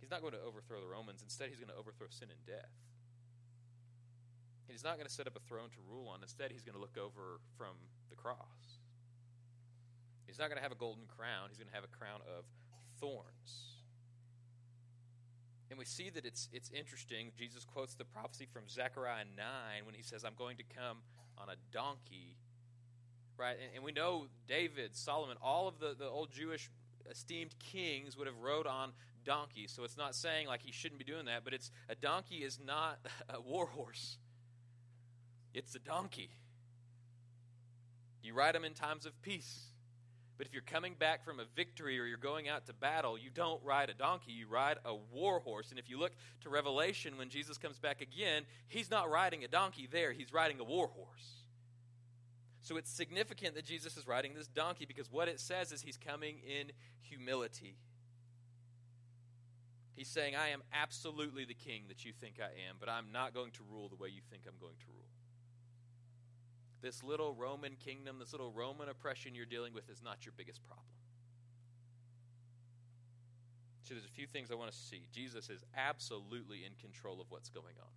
He's 0.00 0.10
not 0.10 0.20
going 0.20 0.34
to 0.34 0.42
overthrow 0.46 0.80
the 0.80 0.86
Romans. 0.86 1.22
Instead, 1.22 1.48
he's 1.48 1.58
going 1.58 1.74
to 1.74 1.78
overthrow 1.78 2.06
sin 2.10 2.28
and 2.30 2.38
death. 2.46 2.70
He's 4.68 4.84
not 4.84 4.94
going 4.94 5.06
to 5.06 5.12
set 5.12 5.26
up 5.26 5.34
a 5.34 5.40
throne 5.40 5.70
to 5.70 5.78
rule 5.90 6.06
on. 6.08 6.22
Instead, 6.22 6.52
he's 6.52 6.62
going 6.62 6.74
to 6.74 6.80
look 6.80 6.98
over 6.98 7.40
from 7.56 7.74
the 8.10 8.16
cross. 8.16 8.75
He's 10.26 10.38
not 10.38 10.48
going 10.48 10.56
to 10.58 10.62
have 10.62 10.72
a 10.72 10.76
golden 10.76 11.04
crown, 11.06 11.48
he's 11.48 11.58
going 11.58 11.68
to 11.68 11.74
have 11.74 11.84
a 11.84 11.96
crown 11.96 12.20
of 12.36 12.44
thorns. 13.00 13.76
And 15.68 15.78
we 15.78 15.84
see 15.84 16.10
that 16.10 16.24
it's, 16.24 16.48
it's 16.52 16.70
interesting. 16.70 17.32
Jesus 17.36 17.64
quotes 17.64 17.94
the 17.94 18.04
prophecy 18.04 18.46
from 18.52 18.68
Zechariah 18.68 19.24
9 19.36 19.46
when 19.84 19.94
he 19.94 20.02
says, 20.02 20.24
I'm 20.24 20.36
going 20.38 20.56
to 20.58 20.62
come 20.62 20.98
on 21.36 21.48
a 21.48 21.56
donkey. 21.72 22.36
Right? 23.36 23.56
And, 23.60 23.74
and 23.74 23.84
we 23.84 23.90
know 23.90 24.26
David, 24.46 24.94
Solomon, 24.94 25.36
all 25.42 25.66
of 25.66 25.80
the, 25.80 25.94
the 25.98 26.08
old 26.08 26.30
Jewish 26.30 26.70
esteemed 27.10 27.54
kings 27.58 28.16
would 28.16 28.26
have 28.26 28.38
rode 28.38 28.66
on 28.66 28.92
donkeys. 29.24 29.72
So 29.72 29.82
it's 29.82 29.96
not 29.96 30.14
saying 30.14 30.46
like 30.46 30.62
he 30.62 30.72
shouldn't 30.72 30.98
be 30.98 31.04
doing 31.04 31.26
that, 31.26 31.42
but 31.44 31.52
it's 31.52 31.70
a 31.88 31.94
donkey 31.94 32.36
is 32.36 32.58
not 32.64 32.98
a 33.28 33.40
war 33.40 33.66
horse. 33.66 34.18
It's 35.52 35.74
a 35.74 35.78
donkey. 35.80 36.30
You 38.22 38.34
ride 38.34 38.54
them 38.54 38.64
in 38.64 38.74
times 38.74 39.06
of 39.06 39.20
peace. 39.22 39.66
But 40.38 40.46
if 40.46 40.52
you're 40.52 40.62
coming 40.62 40.94
back 40.98 41.24
from 41.24 41.40
a 41.40 41.44
victory 41.54 41.98
or 41.98 42.04
you're 42.04 42.18
going 42.18 42.48
out 42.48 42.66
to 42.66 42.74
battle, 42.74 43.16
you 43.16 43.30
don't 43.32 43.62
ride 43.64 43.88
a 43.88 43.94
donkey, 43.94 44.32
you 44.32 44.46
ride 44.48 44.78
a 44.84 44.94
war 44.94 45.40
horse. 45.40 45.70
And 45.70 45.78
if 45.78 45.88
you 45.88 45.98
look 45.98 46.12
to 46.42 46.50
Revelation, 46.50 47.16
when 47.16 47.30
Jesus 47.30 47.56
comes 47.56 47.78
back 47.78 48.00
again, 48.00 48.44
he's 48.68 48.90
not 48.90 49.10
riding 49.10 49.44
a 49.44 49.48
donkey 49.48 49.88
there, 49.90 50.12
he's 50.12 50.32
riding 50.32 50.60
a 50.60 50.64
war 50.64 50.88
horse. 50.88 51.46
So 52.60 52.76
it's 52.76 52.90
significant 52.90 53.54
that 53.54 53.64
Jesus 53.64 53.96
is 53.96 54.06
riding 54.06 54.34
this 54.34 54.48
donkey 54.48 54.84
because 54.86 55.10
what 55.10 55.28
it 55.28 55.40
says 55.40 55.72
is 55.72 55.82
he's 55.82 55.96
coming 55.96 56.38
in 56.44 56.72
humility. 57.00 57.76
He's 59.94 60.08
saying, 60.08 60.36
I 60.36 60.48
am 60.48 60.62
absolutely 60.74 61.46
the 61.46 61.54
king 61.54 61.84
that 61.88 62.04
you 62.04 62.12
think 62.12 62.38
I 62.38 62.68
am, 62.68 62.76
but 62.78 62.88
I'm 62.88 63.12
not 63.12 63.32
going 63.32 63.52
to 63.52 63.60
rule 63.70 63.88
the 63.88 63.96
way 63.96 64.08
you 64.08 64.20
think 64.30 64.42
I'm 64.46 64.60
going 64.60 64.76
to 64.80 64.86
rule. 64.88 65.15
This 66.86 67.02
little 67.02 67.34
Roman 67.34 67.74
kingdom, 67.84 68.20
this 68.20 68.30
little 68.30 68.52
Roman 68.52 68.88
oppression 68.88 69.34
you're 69.34 69.44
dealing 69.44 69.74
with 69.74 69.90
is 69.90 70.04
not 70.04 70.24
your 70.24 70.32
biggest 70.36 70.64
problem. 70.68 70.86
So 73.82 73.94
there's 73.94 74.06
a 74.06 74.14
few 74.14 74.28
things 74.28 74.52
I 74.52 74.54
want 74.54 74.70
to 74.70 74.76
see. 74.76 75.08
Jesus 75.10 75.50
is 75.50 75.64
absolutely 75.76 76.58
in 76.64 76.78
control 76.80 77.20
of 77.20 77.26
what's 77.28 77.48
going 77.48 77.74
on. 77.82 77.90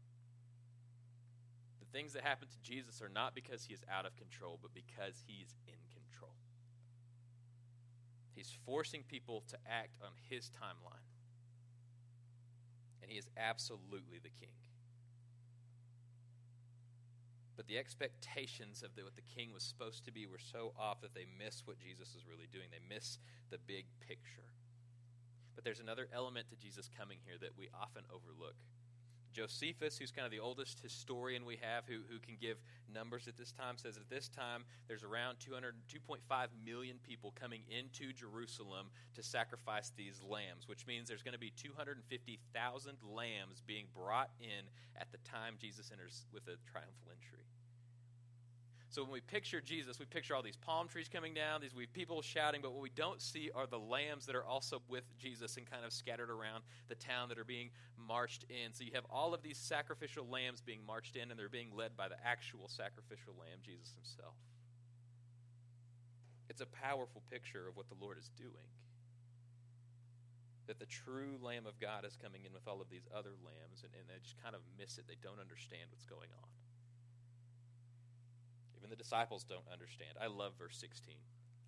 The 1.82 1.86
things 1.96 2.14
that 2.14 2.24
happen 2.24 2.48
to 2.48 2.60
Jesus 2.64 3.00
are 3.00 3.14
not 3.14 3.36
because 3.36 3.64
he 3.64 3.76
is 3.76 3.82
out 3.94 4.08
of 4.08 4.16
control, 4.16 4.58
but 4.60 4.74
because 4.74 5.22
he's 5.28 5.54
in 5.68 5.78
control. 5.94 6.34
He's 8.34 8.52
forcing 8.66 9.04
people 9.04 9.44
to 9.50 9.58
act 9.70 10.02
on 10.02 10.14
his 10.32 10.50
timeline. 10.50 11.06
And 13.04 13.12
he 13.12 13.20
is 13.20 13.30
absolutely 13.38 14.18
the 14.18 14.30
king. 14.30 14.58
But 17.60 17.68
the 17.68 17.78
expectations 17.78 18.88
of 18.88 18.96
the, 18.96 19.04
what 19.04 19.20
the 19.20 19.36
king 19.36 19.52
was 19.52 19.64
supposed 19.64 20.06
to 20.06 20.14
be 20.14 20.26
were 20.26 20.40
so 20.40 20.72
off 20.80 21.02
that 21.02 21.14
they 21.14 21.28
miss 21.28 21.68
what 21.68 21.78
Jesus 21.78 22.16
was 22.16 22.24
really 22.24 22.48
doing. 22.48 22.72
They 22.72 22.80
miss 22.88 23.20
the 23.52 23.58
big 23.68 23.84
picture. 24.00 24.48
But 25.56 25.66
there's 25.66 25.82
another 25.82 26.08
element 26.16 26.48
to 26.48 26.56
Jesus 26.56 26.90
coming 26.98 27.18
here 27.28 27.36
that 27.42 27.60
we 27.60 27.68
often 27.76 28.08
overlook. 28.08 28.56
Josephus, 29.34 29.98
who's 29.98 30.12
kind 30.12 30.26
of 30.26 30.32
the 30.32 30.40
oldest 30.40 30.80
historian 30.82 31.46
we 31.46 31.58
have 31.62 31.86
who, 31.86 32.02
who 32.10 32.20
can 32.20 32.36
give 32.40 32.58
numbers 32.94 33.28
at 33.28 33.38
this 33.38 33.52
time, 33.52 33.78
says 33.78 33.98
at 33.98 34.10
this 34.10 34.28
time 34.30 34.64
there's 34.88 35.04
around 35.04 35.38
200, 35.40 35.76
2.5 35.88 36.48
million 36.66 36.98
people 37.04 37.34
coming 37.40 37.62
into 37.70 38.14
Jerusalem 38.14 38.88
to 39.16 39.24
sacrifice 39.24 39.92
these 39.96 40.22
lambs, 40.28 40.68
which 40.68 40.88
means 40.88 41.08
there's 41.08 41.24
going 41.24 41.34
to 41.34 41.40
be 41.40 41.54
250,000 41.56 42.98
lambs 43.04 43.62
being 43.66 43.86
brought 43.96 44.32
in 44.40 44.66
at 45.00 45.12
the 45.12 45.18
time 45.20 45.56
Jesus 45.60 45.92
enters 45.92 46.26
with 46.34 46.44
a 46.44 46.58
triumphal 46.70 47.12
entry. 47.12 47.46
So 48.90 49.04
when 49.04 49.12
we 49.12 49.22
picture 49.22 49.62
Jesus, 49.62 50.00
we 50.00 50.06
picture 50.06 50.34
all 50.36 50.42
these 50.42 50.58
palm 50.58 50.88
trees 50.88 51.08
coming 51.08 51.36
down, 51.36 51.62
these 51.62 51.76
people 51.94 52.24
shouting, 52.24 52.62
but 52.62 52.74
what 52.74 52.82
we 52.82 52.90
don't 52.90 53.22
see 53.22 53.52
are 53.54 53.68
the 53.68 53.78
lambs 53.78 54.26
that 54.26 54.36
are 54.36 54.46
also 54.46 54.82
with 54.90 55.04
Jesus 55.20 55.58
and 55.58 55.70
kind 55.70 55.86
of 55.86 55.94
scattered 55.94 56.32
around 56.32 56.64
the 56.88 56.96
town 56.96 57.30
that 57.30 57.38
are 57.38 57.46
being 57.46 57.70
marched 57.96 58.46
in. 58.50 58.74
So 58.74 58.84
you 58.84 58.92
have 58.96 59.06
all 59.12 59.36
of 59.36 59.44
these 59.44 59.60
sacrificial 59.60 60.26
lambs 60.28 60.60
being 60.60 60.80
marched 60.88 61.16
in, 61.16 61.30
and 61.30 61.40
they're 61.40 61.50
being 61.50 61.70
led 61.76 61.96
by 61.96 62.10
the 62.10 62.18
actual 62.26 62.68
sacrificial 62.68 63.34
lamb, 63.38 63.60
Jesus 63.62 63.94
himself. 63.94 64.34
It's 66.50 66.62
a 66.62 66.66
powerful 66.66 67.22
picture 67.30 67.70
of 67.70 67.78
what 67.78 67.90
the 67.90 67.96
Lord 68.02 68.18
is 68.18 68.32
doing. 68.36 68.74
That 70.66 70.80
the 70.80 70.88
true 70.88 71.38
Lamb 71.42 71.68
of 71.68 71.80
God 71.80 72.06
is 72.06 72.18
coming 72.18 72.42
in 72.46 72.54
with 72.54 72.68
all 72.68 72.82
of 72.82 72.90
these 72.90 73.06
other 73.14 73.38
lambs, 73.46 73.86
and, 73.86 73.94
and 73.94 74.10
they 74.10 74.18
just 74.24 74.42
kind 74.42 74.56
of 74.56 74.62
miss 74.80 74.98
it. 74.98 75.06
They 75.08 75.18
don't 75.22 75.40
understand 75.40 75.94
what's 75.94 76.06
going 76.06 76.34
on. 76.34 76.50
Even 78.80 78.90
the 78.90 78.96
disciples 78.96 79.44
don't 79.44 79.68
understand. 79.72 80.12
I 80.22 80.28
love 80.28 80.54
verse 80.58 80.78
16. 80.80 81.16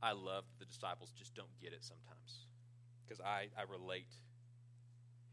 I 0.02 0.14
love 0.14 0.46
that 0.48 0.60
the 0.60 0.66
disciples 0.66 1.12
just 1.18 1.36
don't 1.36 1.54
get 1.62 1.74
it 1.74 1.84
sometimes 1.84 2.48
because 3.06 3.22
I, 3.22 3.48
I 3.58 3.64
relate. 3.70 4.14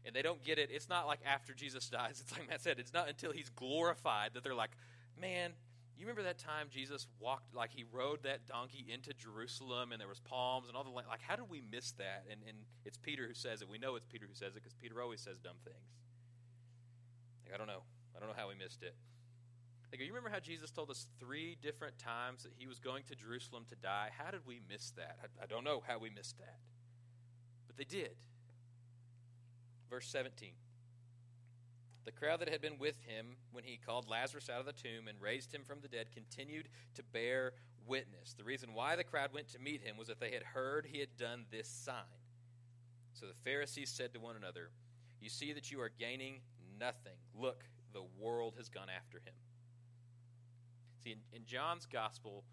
And 0.05 0.15
they 0.15 0.21
don't 0.21 0.43
get 0.43 0.59
it. 0.59 0.69
It's 0.71 0.89
not 0.89 1.07
like 1.07 1.19
after 1.25 1.53
Jesus 1.53 1.89
dies. 1.89 2.21
It's 2.21 2.31
like 2.31 2.49
Matt 2.49 2.61
said, 2.61 2.79
it's 2.79 2.93
not 2.93 3.09
until 3.09 3.31
he's 3.31 3.49
glorified 3.49 4.31
that 4.33 4.43
they're 4.43 4.55
like, 4.55 4.71
man, 5.19 5.51
you 5.97 6.05
remember 6.05 6.23
that 6.23 6.37
time 6.37 6.67
Jesus 6.69 7.07
walked, 7.19 7.53
like 7.53 7.71
he 7.71 7.83
rode 7.91 8.23
that 8.23 8.45
donkey 8.47 8.85
into 8.87 9.13
Jerusalem 9.13 9.91
and 9.91 9.99
there 9.99 10.07
was 10.07 10.19
palms 10.19 10.67
and 10.67 10.77
all 10.77 10.83
the, 10.83 10.91
like, 10.91 11.21
how 11.21 11.35
did 11.35 11.49
we 11.49 11.61
miss 11.71 11.91
that? 11.93 12.23
And, 12.31 12.39
and 12.47 12.57
it's 12.85 12.97
Peter 12.97 13.27
who 13.27 13.33
says 13.33 13.61
it. 13.61 13.67
We 13.67 13.77
know 13.77 13.95
it's 13.95 14.05
Peter 14.05 14.25
who 14.27 14.33
says 14.33 14.55
it 14.55 14.63
because 14.63 14.73
Peter 14.73 15.01
always 15.01 15.19
says 15.19 15.39
dumb 15.39 15.57
things. 15.65 15.91
Like, 17.43 17.55
I 17.55 17.57
don't 17.57 17.67
know. 17.67 17.83
I 18.15 18.19
don't 18.19 18.29
know 18.29 18.35
how 18.37 18.47
we 18.47 18.55
missed 18.55 18.83
it. 18.83 18.95
Like, 19.91 20.01
you 20.01 20.07
remember 20.07 20.29
how 20.29 20.39
Jesus 20.39 20.69
told 20.69 20.91
us 20.91 21.07
three 21.19 21.57
different 21.61 21.97
times 21.97 22.43
that 22.43 22.51
he 22.57 22.67
was 22.67 22.79
going 22.79 23.03
to 23.07 23.15
Jerusalem 23.15 23.65
to 23.69 23.75
die? 23.75 24.09
How 24.15 24.29
did 24.29 24.41
we 24.45 24.59
miss 24.69 24.91
that? 24.91 25.17
I, 25.23 25.43
I 25.43 25.47
don't 25.47 25.63
know 25.63 25.81
how 25.87 25.97
we 25.97 26.09
missed 26.11 26.37
that. 26.37 26.57
But 27.65 27.77
they 27.77 27.85
did. 27.85 28.11
Verse 29.89 30.07
17. 30.07 30.51
The 32.05 32.11
crowd 32.11 32.39
that 32.39 32.49
had 32.49 32.61
been 32.61 32.77
with 32.79 32.99
him 33.01 33.35
when 33.51 33.63
he 33.63 33.79
called 33.83 34.07
Lazarus 34.07 34.49
out 34.49 34.59
of 34.59 34.65
the 34.65 34.73
tomb 34.73 35.07
and 35.07 35.19
raised 35.19 35.53
him 35.53 35.63
from 35.63 35.79
the 35.81 35.87
dead 35.87 36.07
continued 36.13 36.69
to 36.95 37.03
bear 37.03 37.53
witness. 37.87 38.33
The 38.37 38.43
reason 38.43 38.73
why 38.73 38.95
the 38.95 39.03
crowd 39.03 39.33
went 39.33 39.49
to 39.49 39.59
meet 39.59 39.81
him 39.81 39.97
was 39.97 40.07
that 40.07 40.19
they 40.19 40.31
had 40.31 40.43
heard 40.43 40.85
he 40.85 40.99
had 40.99 41.17
done 41.17 41.45
this 41.51 41.67
sign. 41.67 41.95
So 43.13 43.25
the 43.25 43.33
Pharisees 43.43 43.89
said 43.89 44.13
to 44.13 44.19
one 44.19 44.35
another, 44.35 44.69
You 45.19 45.29
see 45.29 45.51
that 45.53 45.71
you 45.71 45.81
are 45.81 45.91
gaining 45.99 46.41
nothing. 46.79 47.17
Look, 47.35 47.63
the 47.93 48.03
world 48.19 48.53
has 48.57 48.69
gone 48.69 48.87
after 48.95 49.17
him. 49.17 49.33
See, 51.03 51.11
in, 51.11 51.19
in 51.33 51.45
John's 51.45 51.85
gospel, 51.85 52.43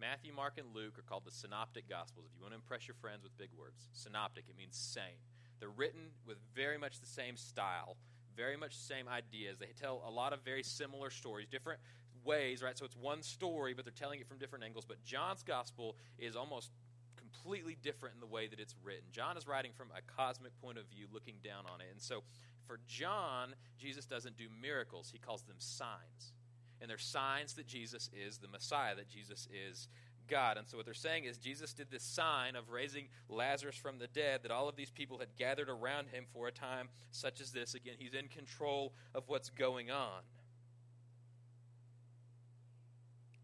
Matthew, 0.00 0.32
Mark, 0.32 0.58
and 0.58 0.74
Luke 0.74 0.98
are 0.98 1.02
called 1.02 1.24
the 1.24 1.30
synoptic 1.30 1.88
gospels. 1.88 2.26
If 2.26 2.36
you 2.36 2.42
want 2.42 2.52
to 2.52 2.56
impress 2.56 2.86
your 2.86 2.94
friends 3.00 3.22
with 3.22 3.36
big 3.38 3.48
words, 3.58 3.88
synoptic, 3.92 4.44
it 4.48 4.56
means 4.56 4.76
same. 4.76 5.18
They're 5.58 5.70
written 5.70 6.12
with 6.26 6.36
very 6.54 6.78
much 6.78 7.00
the 7.00 7.06
same 7.06 7.36
style, 7.36 7.96
very 8.36 8.56
much 8.56 8.76
the 8.76 8.84
same 8.84 9.08
ideas. 9.08 9.58
They 9.58 9.72
tell 9.80 10.02
a 10.06 10.10
lot 10.10 10.32
of 10.32 10.44
very 10.44 10.62
similar 10.62 11.10
stories, 11.10 11.48
different 11.48 11.80
ways, 12.24 12.62
right? 12.62 12.76
So 12.76 12.84
it's 12.84 12.96
one 12.96 13.22
story, 13.22 13.72
but 13.72 13.84
they're 13.84 13.92
telling 13.92 14.20
it 14.20 14.28
from 14.28 14.38
different 14.38 14.64
angles. 14.64 14.84
But 14.84 15.02
John's 15.02 15.42
gospel 15.42 15.96
is 16.18 16.36
almost 16.36 16.70
completely 17.16 17.76
different 17.82 18.14
in 18.14 18.20
the 18.20 18.26
way 18.26 18.46
that 18.48 18.60
it's 18.60 18.74
written. 18.84 19.04
John 19.12 19.36
is 19.36 19.46
writing 19.46 19.72
from 19.74 19.88
a 19.96 20.02
cosmic 20.02 20.52
point 20.60 20.78
of 20.78 20.86
view, 20.88 21.06
looking 21.12 21.36
down 21.42 21.64
on 21.72 21.80
it. 21.80 21.86
And 21.90 22.00
so 22.00 22.22
for 22.66 22.78
John, 22.86 23.54
Jesus 23.78 24.04
doesn't 24.04 24.36
do 24.36 24.48
miracles, 24.60 25.10
he 25.10 25.18
calls 25.18 25.42
them 25.42 25.56
signs 25.58 26.34
and 26.80 26.90
they're 26.90 26.98
signs 26.98 27.54
that 27.54 27.66
Jesus 27.66 28.10
is 28.14 28.38
the 28.38 28.48
Messiah, 28.48 28.94
that 28.96 29.08
Jesus 29.08 29.48
is 29.52 29.88
God. 30.28 30.56
And 30.56 30.68
so 30.68 30.76
what 30.76 30.86
they're 30.86 30.94
saying 30.94 31.24
is 31.24 31.38
Jesus 31.38 31.72
did 31.72 31.90
this 31.90 32.02
sign 32.02 32.56
of 32.56 32.70
raising 32.70 33.08
Lazarus 33.28 33.76
from 33.76 33.98
the 33.98 34.08
dead, 34.08 34.40
that 34.42 34.50
all 34.50 34.68
of 34.68 34.76
these 34.76 34.90
people 34.90 35.18
had 35.18 35.28
gathered 35.36 35.68
around 35.68 36.08
him 36.08 36.24
for 36.32 36.48
a 36.48 36.52
time 36.52 36.88
such 37.10 37.40
as 37.40 37.52
this. 37.52 37.74
Again, 37.74 37.94
he's 37.98 38.14
in 38.14 38.28
control 38.28 38.92
of 39.14 39.24
what's 39.28 39.50
going 39.50 39.90
on. 39.90 40.22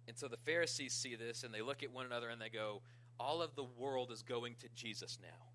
And 0.09 0.17
so 0.19 0.29
the 0.29 0.37
Pharisees 0.37 0.93
see 0.93 1.15
this 1.15 1.45
and 1.45 1.55
they 1.55 1.63
look 1.63 1.83
at 1.83 1.93
one 1.93 2.07
another 2.07 2.29
and 2.29 2.41
they 2.41 2.49
go, 2.49 2.83
All 3.19 3.41
of 3.41 3.55
the 3.55 3.65
world 3.65 4.11
is 4.11 4.23
going 4.23 4.57
to 4.61 4.69
Jesus 4.75 5.19
now. 5.23 5.52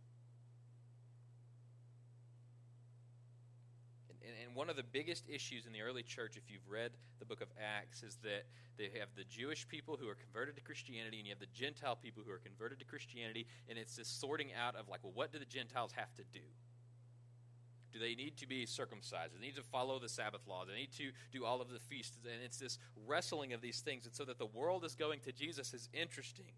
One 4.54 4.70
of 4.70 4.76
the 4.76 4.84
biggest 4.84 5.30
issues 5.30 5.66
in 5.66 5.74
the 5.74 5.82
early 5.82 6.04
church, 6.04 6.38
if 6.38 6.50
you've 6.50 6.68
read 6.70 6.92
the 7.20 7.26
book 7.26 7.42
of 7.42 7.48
Acts, 7.62 8.04
is 8.04 8.18
that 8.24 8.46
they 8.78 8.90
have 9.00 9.10
the 9.16 9.24
Jewish 9.24 9.68
people 9.68 9.98
who 10.00 10.08
are 10.08 10.16
converted 10.16 10.56
to 10.56 10.62
Christianity, 10.62 11.18
and 11.20 11.28
you 11.28 11.32
have 11.32 11.40
the 11.40 11.54
Gentile 11.54 11.96
people 11.96 12.24
who 12.26 12.32
are 12.32 12.40
converted 12.40 12.80
to 12.80 12.86
Christianity, 12.86 13.48
and 13.70 13.78
it's 13.78 13.96
this 13.96 14.08
sorting 14.08 14.50
out 14.54 14.76
of, 14.76 14.90
like, 14.90 15.04
well, 15.04 15.14
what 15.14 15.32
do 15.32 15.40
the 15.40 15.46
Gentiles 15.46 15.92
have 15.96 16.14
to 16.16 16.24
do? 16.34 16.46
Do 17.94 18.00
they 18.00 18.16
need 18.16 18.38
to 18.38 18.48
be 18.48 18.66
circumcised? 18.66 19.34
Do 19.34 19.40
they 19.40 19.48
need 19.48 19.56
to 19.56 19.64
follow 19.64 19.98
the 19.98 20.10
Sabbath 20.10 20.42
law? 20.48 20.66
Do 20.66 20.72
they 20.72 20.82
need 20.82 20.94
to 20.98 21.12
do 21.32 21.46
all 21.46 21.62
of 21.62 21.70
the 21.70 21.80
feasts? 21.80 22.18
And 22.24 22.44
it's 22.44 22.58
this 22.58 22.78
wrestling 23.08 23.54
of 23.54 23.62
these 23.62 23.80
things. 23.80 24.06
And 24.06 24.14
so 24.14 24.26
that 24.26 24.38
the 24.38 24.46
world 24.46 24.84
is 24.84 24.94
going 24.94 25.22
to 25.22 25.32
Jesus 25.32 25.74
is 25.74 25.90
interesting. 25.94 26.52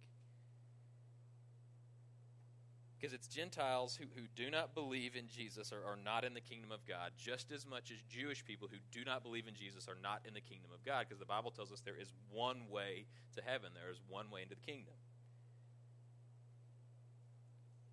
Because 3.00 3.14
it's 3.14 3.28
Gentiles 3.28 3.96
who, 3.96 4.06
who 4.14 4.28
do 4.36 4.52
not 4.52 4.76
believe 4.76 5.16
in 5.16 5.30
Jesus 5.30 5.72
are, 5.72 5.90
are 5.90 5.96
not 5.96 6.26
in 6.26 6.34
the 6.34 6.42
kingdom 6.42 6.70
of 6.72 6.86
God, 6.86 7.12
just 7.18 7.50
as 7.50 7.66
much 7.66 7.92
as 7.92 7.98
Jewish 8.10 8.44
people 8.44 8.68
who 8.70 8.78
do 8.92 9.06
not 9.06 9.24
believe 9.24 9.48
in 9.48 9.56
Jesus 9.56 9.88
are 9.88 9.96
not 10.04 10.22
in 10.28 10.34
the 10.34 10.42
kingdom 10.42 10.72
of 10.74 10.84
God, 10.84 11.06
because 11.08 11.20
the 11.20 11.26
Bible 11.26 11.50
tells 11.50 11.72
us 11.72 11.80
there 11.80 12.00
is 12.00 12.12
one 12.30 12.68
way 12.70 13.06
to 13.36 13.42
heaven, 13.46 13.72
there 13.74 13.90
is 13.90 14.02
one 14.10 14.30
way 14.30 14.42
into 14.42 14.56
the 14.56 14.62
kingdom. 14.62 14.96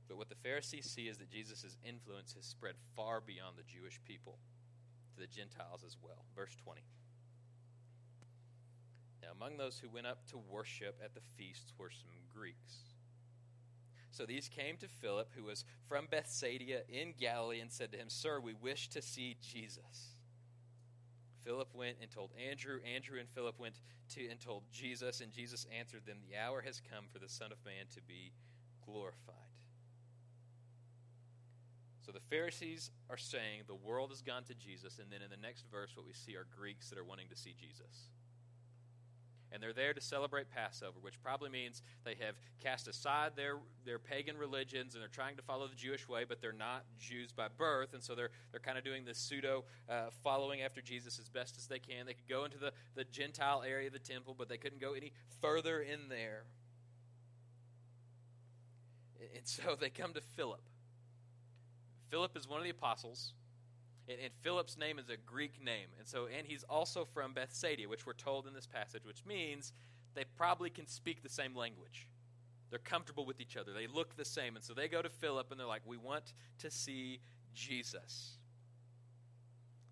But 0.08 0.18
what 0.18 0.28
the 0.28 0.42
Pharisees 0.42 0.90
see 0.90 1.06
is 1.06 1.18
that 1.18 1.30
Jesus' 1.30 1.78
influence 1.84 2.34
has 2.34 2.44
spread 2.44 2.74
far 2.96 3.20
beyond 3.20 3.56
the 3.56 3.62
Jewish 3.62 4.00
people 4.04 4.38
to 5.14 5.20
the 5.20 5.26
Gentiles 5.26 5.84
as 5.86 5.96
well. 6.02 6.24
Verse 6.34 6.56
20. 6.64 6.82
Now, 9.22 9.28
among 9.30 9.56
those 9.56 9.78
who 9.78 9.88
went 9.88 10.06
up 10.06 10.26
to 10.30 10.38
worship 10.38 10.98
at 11.04 11.14
the 11.14 11.22
feasts 11.36 11.72
were 11.78 11.90
some 11.90 12.10
Greeks. 12.34 12.95
So 14.16 14.24
these 14.24 14.48
came 14.48 14.78
to 14.78 14.88
Philip, 14.88 15.28
who 15.36 15.44
was 15.44 15.66
from 15.86 16.06
Bethsaida 16.10 16.88
in 16.88 17.12
Galilee, 17.20 17.60
and 17.60 17.70
said 17.70 17.92
to 17.92 17.98
him, 17.98 18.08
Sir, 18.08 18.40
we 18.40 18.54
wish 18.54 18.88
to 18.88 19.02
see 19.02 19.36
Jesus. 19.42 20.16
Philip 21.44 21.68
went 21.74 21.98
and 22.00 22.10
told 22.10 22.30
Andrew. 22.50 22.78
Andrew 22.94 23.20
and 23.20 23.28
Philip 23.28 23.60
went 23.60 23.74
to 24.14 24.26
and 24.30 24.40
told 24.40 24.62
Jesus, 24.72 25.20
and 25.20 25.32
Jesus 25.32 25.66
answered 25.78 26.06
them, 26.06 26.16
The 26.30 26.38
hour 26.38 26.62
has 26.62 26.80
come 26.90 27.04
for 27.12 27.18
the 27.18 27.28
Son 27.28 27.52
of 27.52 27.58
Man 27.66 27.84
to 27.94 28.00
be 28.00 28.32
glorified. 28.86 29.34
So 32.00 32.10
the 32.10 32.20
Pharisees 32.30 32.90
are 33.10 33.18
saying 33.18 33.64
the 33.66 33.74
world 33.74 34.08
has 34.10 34.22
gone 34.22 34.44
to 34.44 34.54
Jesus, 34.54 34.98
and 34.98 35.12
then 35.12 35.20
in 35.20 35.28
the 35.28 35.36
next 35.36 35.66
verse, 35.70 35.90
what 35.94 36.06
we 36.06 36.14
see 36.14 36.36
are 36.36 36.46
Greeks 36.58 36.88
that 36.88 36.98
are 36.98 37.04
wanting 37.04 37.28
to 37.28 37.36
see 37.36 37.54
Jesus. 37.60 38.08
And 39.52 39.62
they're 39.62 39.72
there 39.72 39.94
to 39.94 40.00
celebrate 40.00 40.50
Passover, 40.50 40.98
which 41.00 41.22
probably 41.22 41.50
means 41.50 41.82
they 42.04 42.14
have 42.20 42.34
cast 42.62 42.88
aside 42.88 43.32
their, 43.36 43.58
their 43.84 43.98
pagan 43.98 44.36
religions 44.36 44.94
and 44.94 45.02
they're 45.02 45.08
trying 45.08 45.36
to 45.36 45.42
follow 45.42 45.68
the 45.68 45.76
Jewish 45.76 46.08
way, 46.08 46.24
but 46.28 46.40
they're 46.40 46.52
not 46.52 46.84
Jews 46.98 47.32
by 47.32 47.48
birth. 47.48 47.94
And 47.94 48.02
so 48.02 48.14
they're, 48.14 48.30
they're 48.50 48.60
kind 48.60 48.76
of 48.76 48.84
doing 48.84 49.04
this 49.04 49.18
pseudo 49.18 49.64
uh, 49.88 50.06
following 50.24 50.62
after 50.62 50.80
Jesus 50.80 51.18
as 51.18 51.28
best 51.28 51.56
as 51.56 51.66
they 51.66 51.78
can. 51.78 52.06
They 52.06 52.14
could 52.14 52.28
go 52.28 52.44
into 52.44 52.58
the, 52.58 52.72
the 52.94 53.04
Gentile 53.04 53.62
area 53.66 53.86
of 53.86 53.92
the 53.92 53.98
temple, 53.98 54.34
but 54.36 54.48
they 54.48 54.58
couldn't 54.58 54.80
go 54.80 54.94
any 54.94 55.12
further 55.40 55.80
in 55.80 56.08
there. 56.08 56.44
And 59.34 59.46
so 59.46 59.76
they 59.78 59.90
come 59.90 60.12
to 60.14 60.20
Philip. 60.20 60.60
Philip 62.08 62.36
is 62.36 62.48
one 62.48 62.58
of 62.58 62.64
the 62.64 62.70
apostles. 62.70 63.32
And, 64.08 64.18
and, 64.22 64.32
Philip's 64.42 64.78
name 64.78 64.98
is 64.98 65.08
a 65.08 65.16
Greek 65.16 65.62
name. 65.62 65.88
And 65.98 66.06
so 66.06 66.26
and 66.26 66.46
he's 66.46 66.64
also 66.64 67.04
from 67.04 67.32
Bethsaida, 67.32 67.88
which 67.88 68.06
we're 68.06 68.12
told 68.12 68.46
in 68.46 68.54
this 68.54 68.66
passage, 68.66 69.04
which 69.04 69.24
means 69.26 69.72
they 70.14 70.24
probably 70.36 70.70
can 70.70 70.86
speak 70.86 71.22
the 71.22 71.28
same 71.28 71.56
language. 71.56 72.06
They're 72.70 72.78
comfortable 72.78 73.26
with 73.26 73.40
each 73.40 73.56
other. 73.56 73.72
They 73.72 73.86
look 73.86 74.16
the 74.16 74.24
same. 74.24 74.56
And 74.56 74.64
so 74.64 74.74
they 74.74 74.88
go 74.88 75.02
to 75.02 75.08
Philip 75.08 75.50
and 75.50 75.58
they're 75.58 75.66
like, 75.66 75.82
"We 75.86 75.96
want 75.96 76.34
to 76.58 76.70
see 76.70 77.20
Jesus." 77.54 78.38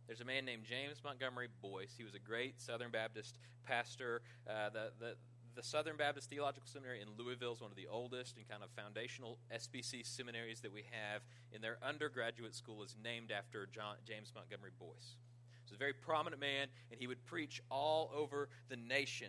There's 0.06 0.21
a 0.21 0.25
man 0.25 0.44
named 0.44 0.64
James 0.64 1.02
Montgomery 1.02 1.49
Boice. 1.62 1.94
He 1.97 2.04
was 2.04 2.14
a 2.14 2.18
great 2.18 2.61
Southern 2.61 2.90
Baptist 2.90 3.38
pastor. 3.64 4.21
Uh, 4.49 4.68
the, 4.71 4.92
the, 5.00 5.16
the 5.54 5.62
Southern 5.62 5.96
Baptist 5.96 6.28
Theological 6.30 6.66
Seminary 6.66 7.00
in 7.00 7.08
Louisville 7.16 7.52
is 7.52 7.61
one 7.61 7.70
of 7.70 7.76
the 7.76 7.87
oldest 7.87 8.37
and 8.37 8.49
kind 8.49 8.62
of 8.62 8.70
foundational 8.70 9.38
SBC 9.54 10.04
seminaries 10.04 10.61
that 10.61 10.73
we 10.73 10.82
have. 10.90 11.23
In 11.52 11.61
their 11.61 11.78
undergraduate 11.82 12.54
school 12.54 12.82
is 12.82 12.96
named 13.02 13.30
after 13.30 13.66
John, 13.66 13.96
James 14.06 14.32
Montgomery 14.34 14.73
Boice. 14.78 15.16
He's 15.64 15.73
a 15.73 15.78
very 15.78 15.92
prominent 15.92 16.40
man, 16.40 16.68
and 16.90 17.00
he 17.00 17.06
would 17.06 17.25
preach 17.25 17.62
all 17.70 18.11
over 18.14 18.49
the 18.68 18.76
nation 18.76 19.28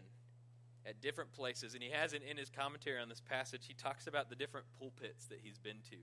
at 0.86 1.02
different 1.02 1.32
places. 1.32 1.74
And 1.74 1.84
he 1.84 1.92
has 1.92 2.14
in, 2.14 2.22
in 2.24 2.38
his 2.38 2.50
commentary 2.50 3.00
on 3.00 3.10
this 3.10 3.22
passage, 3.22 3.66
he 3.68 3.74
talks 3.74 4.08
about 4.08 4.30
the 4.30 4.36
different 4.36 4.66
pulpits 4.80 5.26
that 5.28 5.40
he's 5.44 5.60
been 5.60 5.78
to. 5.92 5.98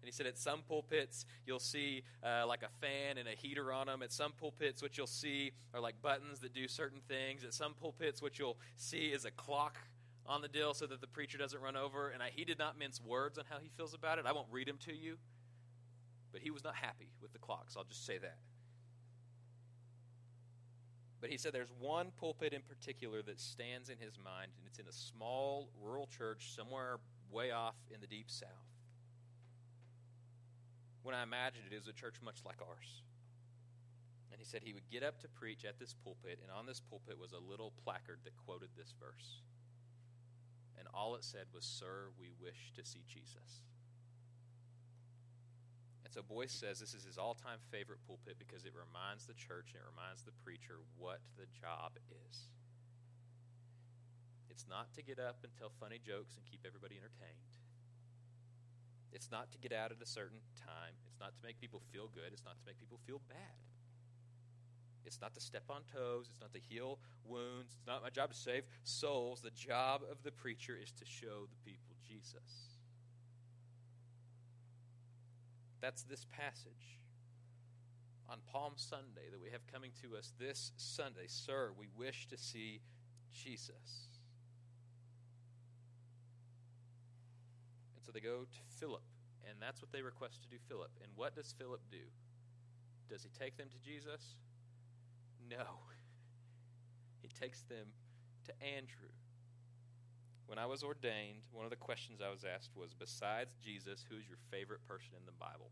And 0.00 0.06
he 0.06 0.12
said 0.12 0.26
at 0.26 0.38
some 0.38 0.62
pulpits 0.66 1.26
you'll 1.46 1.58
see 1.58 2.02
uh, 2.24 2.46
like 2.46 2.62
a 2.62 2.68
fan 2.80 3.18
and 3.18 3.28
a 3.28 3.32
heater 3.32 3.72
on 3.72 3.86
them. 3.86 4.02
At 4.02 4.12
some 4.12 4.32
pulpits, 4.32 4.82
what 4.82 4.96
you'll 4.96 5.06
see 5.06 5.52
are 5.74 5.80
like 5.80 6.00
buttons 6.00 6.40
that 6.40 6.54
do 6.54 6.66
certain 6.68 7.00
things. 7.06 7.44
At 7.44 7.52
some 7.52 7.74
pulpits, 7.74 8.22
what 8.22 8.38
you'll 8.38 8.58
see 8.76 9.06
is 9.08 9.24
a 9.24 9.30
clock 9.30 9.76
on 10.26 10.40
the 10.40 10.48
dill 10.48 10.72
so 10.72 10.86
that 10.86 11.00
the 11.00 11.06
preacher 11.06 11.36
doesn't 11.36 11.60
run 11.60 11.76
over. 11.76 12.08
And 12.10 12.22
I, 12.22 12.30
he 12.34 12.44
did 12.44 12.58
not 12.58 12.78
mince 12.78 13.00
words 13.00 13.36
on 13.36 13.44
how 13.50 13.58
he 13.58 13.68
feels 13.76 13.92
about 13.92 14.18
it. 14.18 14.24
I 14.26 14.32
won't 14.32 14.48
read 14.50 14.68
them 14.68 14.78
to 14.86 14.94
you. 14.94 15.18
But 16.32 16.40
he 16.40 16.50
was 16.50 16.64
not 16.64 16.76
happy 16.76 17.10
with 17.20 17.32
the 17.32 17.38
clocks. 17.38 17.76
I'll 17.76 17.84
just 17.84 18.06
say 18.06 18.16
that. 18.18 18.38
But 21.20 21.28
he 21.28 21.36
said 21.36 21.52
there's 21.52 21.72
one 21.78 22.12
pulpit 22.18 22.54
in 22.54 22.62
particular 22.62 23.20
that 23.22 23.38
stands 23.38 23.90
in 23.90 23.98
his 23.98 24.16
mind, 24.16 24.52
and 24.56 24.66
it's 24.66 24.78
in 24.78 24.86
a 24.86 24.92
small 24.92 25.68
rural 25.82 26.06
church 26.06 26.54
somewhere 26.56 26.98
way 27.30 27.50
off 27.50 27.74
in 27.92 28.00
the 28.00 28.06
deep 28.06 28.30
south 28.30 28.69
when 31.02 31.14
I 31.14 31.22
imagined 31.22 31.64
it, 31.70 31.74
it 31.74 31.78
was 31.78 31.88
a 31.88 31.96
church 31.96 32.16
much 32.22 32.40
like 32.44 32.60
ours. 32.60 33.02
And 34.30 34.38
he 34.38 34.46
said 34.46 34.62
he 34.62 34.72
would 34.72 34.88
get 34.90 35.02
up 35.02 35.20
to 35.20 35.28
preach 35.28 35.64
at 35.64 35.78
this 35.78 35.94
pulpit, 35.94 36.38
and 36.42 36.50
on 36.52 36.66
this 36.66 36.80
pulpit 36.80 37.18
was 37.18 37.32
a 37.32 37.42
little 37.42 37.72
placard 37.84 38.20
that 38.24 38.36
quoted 38.36 38.70
this 38.76 38.94
verse. 38.98 39.42
And 40.78 40.88
all 40.94 41.14
it 41.16 41.24
said 41.24 41.46
was, 41.52 41.64
Sir, 41.64 42.08
we 42.18 42.30
wish 42.40 42.72
to 42.76 42.84
see 42.84 43.04
Jesus. 43.08 43.64
And 46.10 46.12
so 46.18 46.26
Boice 46.26 46.50
says 46.50 46.80
this 46.80 46.94
is 46.94 47.04
his 47.04 47.18
all 47.18 47.38
time 47.38 47.62
favorite 47.70 48.02
pulpit 48.02 48.34
because 48.34 48.66
it 48.66 48.74
reminds 48.74 49.26
the 49.26 49.38
church 49.38 49.70
and 49.70 49.78
it 49.78 49.86
reminds 49.86 50.26
the 50.26 50.34
preacher 50.42 50.82
what 50.98 51.22
the 51.38 51.46
job 51.54 51.94
is. 52.10 52.50
It's 54.50 54.66
not 54.66 54.92
to 54.98 55.06
get 55.06 55.22
up 55.22 55.38
and 55.46 55.54
tell 55.54 55.70
funny 55.78 56.02
jokes 56.02 56.34
and 56.34 56.42
keep 56.44 56.66
everybody 56.66 56.98
entertained. 56.98 57.46
It's 59.12 59.30
not 59.30 59.50
to 59.52 59.58
get 59.58 59.72
out 59.72 59.90
at 59.90 60.00
a 60.02 60.06
certain 60.06 60.38
time. 60.56 60.94
It's 61.06 61.20
not 61.20 61.34
to 61.34 61.42
make 61.44 61.60
people 61.60 61.82
feel 61.92 62.08
good. 62.14 62.32
It's 62.32 62.44
not 62.44 62.58
to 62.58 62.64
make 62.66 62.78
people 62.78 62.98
feel 63.06 63.20
bad. 63.28 63.58
It's 65.04 65.20
not 65.20 65.34
to 65.34 65.40
step 65.40 65.64
on 65.70 65.82
toes. 65.92 66.28
It's 66.30 66.40
not 66.40 66.52
to 66.52 66.60
heal 66.60 66.98
wounds. 67.24 67.74
It's 67.76 67.86
not 67.86 68.02
my 68.02 68.10
job 68.10 68.30
to 68.30 68.36
save 68.36 68.64
souls. 68.84 69.40
The 69.40 69.50
job 69.50 70.02
of 70.10 70.22
the 70.22 70.30
preacher 70.30 70.76
is 70.80 70.92
to 70.92 71.04
show 71.04 71.48
the 71.50 71.70
people 71.70 71.96
Jesus. 72.06 72.76
That's 75.80 76.02
this 76.02 76.26
passage 76.30 76.98
on 78.28 78.38
Palm 78.52 78.74
Sunday 78.76 79.30
that 79.30 79.40
we 79.42 79.50
have 79.50 79.66
coming 79.72 79.90
to 80.02 80.16
us 80.16 80.32
this 80.38 80.72
Sunday. 80.76 81.26
Sir, 81.26 81.70
we 81.78 81.86
wish 81.96 82.28
to 82.28 82.36
see 82.36 82.80
Jesus. 83.32 84.09
So 88.10 88.18
they 88.18 88.26
go 88.26 88.42
to 88.42 88.62
Philip, 88.80 89.06
and 89.46 89.54
that's 89.62 89.80
what 89.80 89.92
they 89.92 90.02
request 90.02 90.42
to 90.42 90.48
do 90.48 90.56
Philip. 90.68 90.90
And 91.00 91.12
what 91.14 91.36
does 91.36 91.54
Philip 91.56 91.80
do? 91.92 92.02
Does 93.08 93.22
he 93.22 93.30
take 93.30 93.56
them 93.56 93.68
to 93.70 93.78
Jesus? 93.78 94.34
No. 95.48 95.62
He 97.22 97.28
takes 97.28 97.60
them 97.68 97.84
to 98.46 98.52
Andrew. 98.64 99.12
When 100.46 100.58
I 100.58 100.64
was 100.64 100.82
ordained, 100.82 101.44
one 101.52 101.66
of 101.66 101.70
the 101.70 101.76
questions 101.76 102.22
I 102.24 102.30
was 102.30 102.46
asked 102.48 102.70
was 102.74 102.94
Besides 102.94 103.60
Jesus, 103.62 104.06
who's 104.08 104.26
your 104.26 104.38
favorite 104.50 104.80
person 104.88 105.12
in 105.20 105.26
the 105.26 105.36
Bible? 105.36 105.70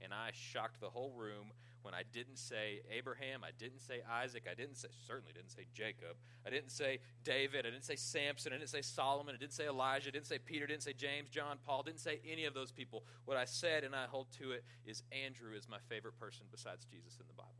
And 0.00 0.12
I 0.12 0.30
shocked 0.32 0.80
the 0.80 0.90
whole 0.90 1.12
room 1.12 1.52
when 1.84 1.92
I 1.92 2.02
didn't 2.14 2.38
say 2.38 2.80
Abraham, 2.90 3.44
I 3.44 3.50
didn't 3.58 3.80
say 3.80 4.00
Isaac, 4.10 4.44
I 4.50 4.54
didn't 4.54 4.76
say, 4.76 4.88
certainly 5.06 5.34
didn't 5.34 5.50
say 5.50 5.66
Jacob, 5.74 6.16
I 6.46 6.48
didn't 6.48 6.70
say 6.70 7.00
David, 7.24 7.66
I 7.66 7.70
didn't 7.70 7.84
say 7.84 7.96
Samson, 7.96 8.54
I 8.54 8.56
didn't 8.56 8.70
say 8.70 8.80
Solomon, 8.80 9.34
I 9.34 9.38
didn't 9.38 9.52
say 9.52 9.66
Elijah, 9.66 10.08
I 10.08 10.12
didn't 10.12 10.26
say 10.26 10.38
Peter, 10.38 10.64
I 10.64 10.68
didn't 10.68 10.82
say 10.82 10.94
James, 10.94 11.28
John, 11.28 11.58
Paul, 11.66 11.82
didn't 11.82 12.00
say 12.00 12.20
any 12.26 12.46
of 12.46 12.54
those 12.54 12.72
people. 12.72 13.04
What 13.26 13.36
I 13.36 13.44
said, 13.44 13.84
and 13.84 13.94
I 13.94 14.06
hold 14.06 14.28
to 14.40 14.52
it, 14.52 14.64
is 14.86 15.02
Andrew 15.12 15.54
is 15.54 15.68
my 15.68 15.76
favorite 15.90 16.18
person 16.18 16.46
besides 16.50 16.86
Jesus 16.86 17.18
in 17.20 17.26
the 17.26 17.34
Bible. 17.34 17.52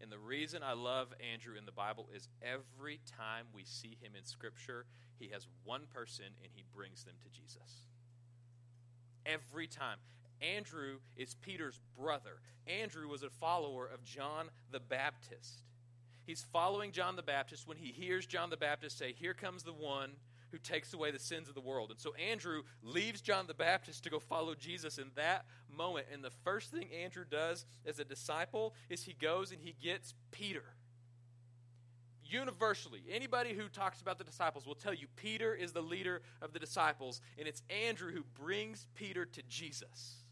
And 0.00 0.10
the 0.10 0.18
reason 0.18 0.62
I 0.62 0.72
love 0.72 1.12
Andrew 1.32 1.56
in 1.58 1.66
the 1.66 1.72
Bible 1.72 2.08
is 2.14 2.28
every 2.42 3.00
time 3.18 3.46
we 3.54 3.64
see 3.64 3.98
him 4.00 4.12
in 4.16 4.24
Scripture, 4.24 4.86
he 5.18 5.28
has 5.32 5.46
one 5.64 5.82
person 5.92 6.26
and 6.42 6.50
he 6.54 6.64
brings 6.74 7.04
them 7.04 7.14
to 7.22 7.28
Jesus. 7.28 7.88
Every 9.26 9.66
time. 9.66 9.98
Andrew 10.40 10.98
is 11.16 11.34
Peter's 11.34 11.80
brother. 11.98 12.40
Andrew 12.66 13.08
was 13.08 13.22
a 13.22 13.30
follower 13.30 13.86
of 13.86 14.04
John 14.04 14.50
the 14.70 14.80
Baptist. 14.80 15.62
He's 16.26 16.44
following 16.52 16.92
John 16.92 17.16
the 17.16 17.22
Baptist 17.22 17.68
when 17.68 17.76
he 17.76 17.92
hears 17.92 18.26
John 18.26 18.50
the 18.50 18.56
Baptist 18.56 18.98
say, 18.98 19.12
Here 19.12 19.34
comes 19.34 19.62
the 19.62 19.72
one 19.72 20.12
who 20.50 20.58
takes 20.58 20.94
away 20.94 21.10
the 21.10 21.18
sins 21.18 21.48
of 21.48 21.54
the 21.54 21.60
world. 21.60 21.90
And 21.90 22.00
so 22.00 22.14
Andrew 22.14 22.62
leaves 22.82 23.20
John 23.20 23.46
the 23.48 23.54
Baptist 23.54 24.04
to 24.04 24.10
go 24.10 24.20
follow 24.20 24.54
Jesus 24.54 24.98
in 24.98 25.10
that 25.16 25.46
moment. 25.76 26.06
And 26.12 26.22
the 26.22 26.30
first 26.44 26.70
thing 26.70 26.88
Andrew 27.02 27.24
does 27.28 27.66
as 27.84 27.98
a 27.98 28.04
disciple 28.04 28.72
is 28.88 29.02
he 29.02 29.14
goes 29.14 29.50
and 29.50 29.60
he 29.60 29.74
gets 29.82 30.14
Peter. 30.30 30.62
Universally, 32.24 33.02
anybody 33.10 33.52
who 33.52 33.68
talks 33.68 34.00
about 34.00 34.16
the 34.16 34.24
disciples 34.24 34.66
will 34.66 34.74
tell 34.74 34.94
you 34.94 35.06
Peter 35.16 35.54
is 35.54 35.72
the 35.72 35.82
leader 35.82 36.22
of 36.40 36.52
the 36.52 36.58
disciples, 36.58 37.20
and 37.38 37.46
it's 37.46 37.62
Andrew 37.68 38.12
who 38.12 38.24
brings 38.40 38.86
Peter 38.94 39.26
to 39.26 39.42
Jesus. 39.48 40.23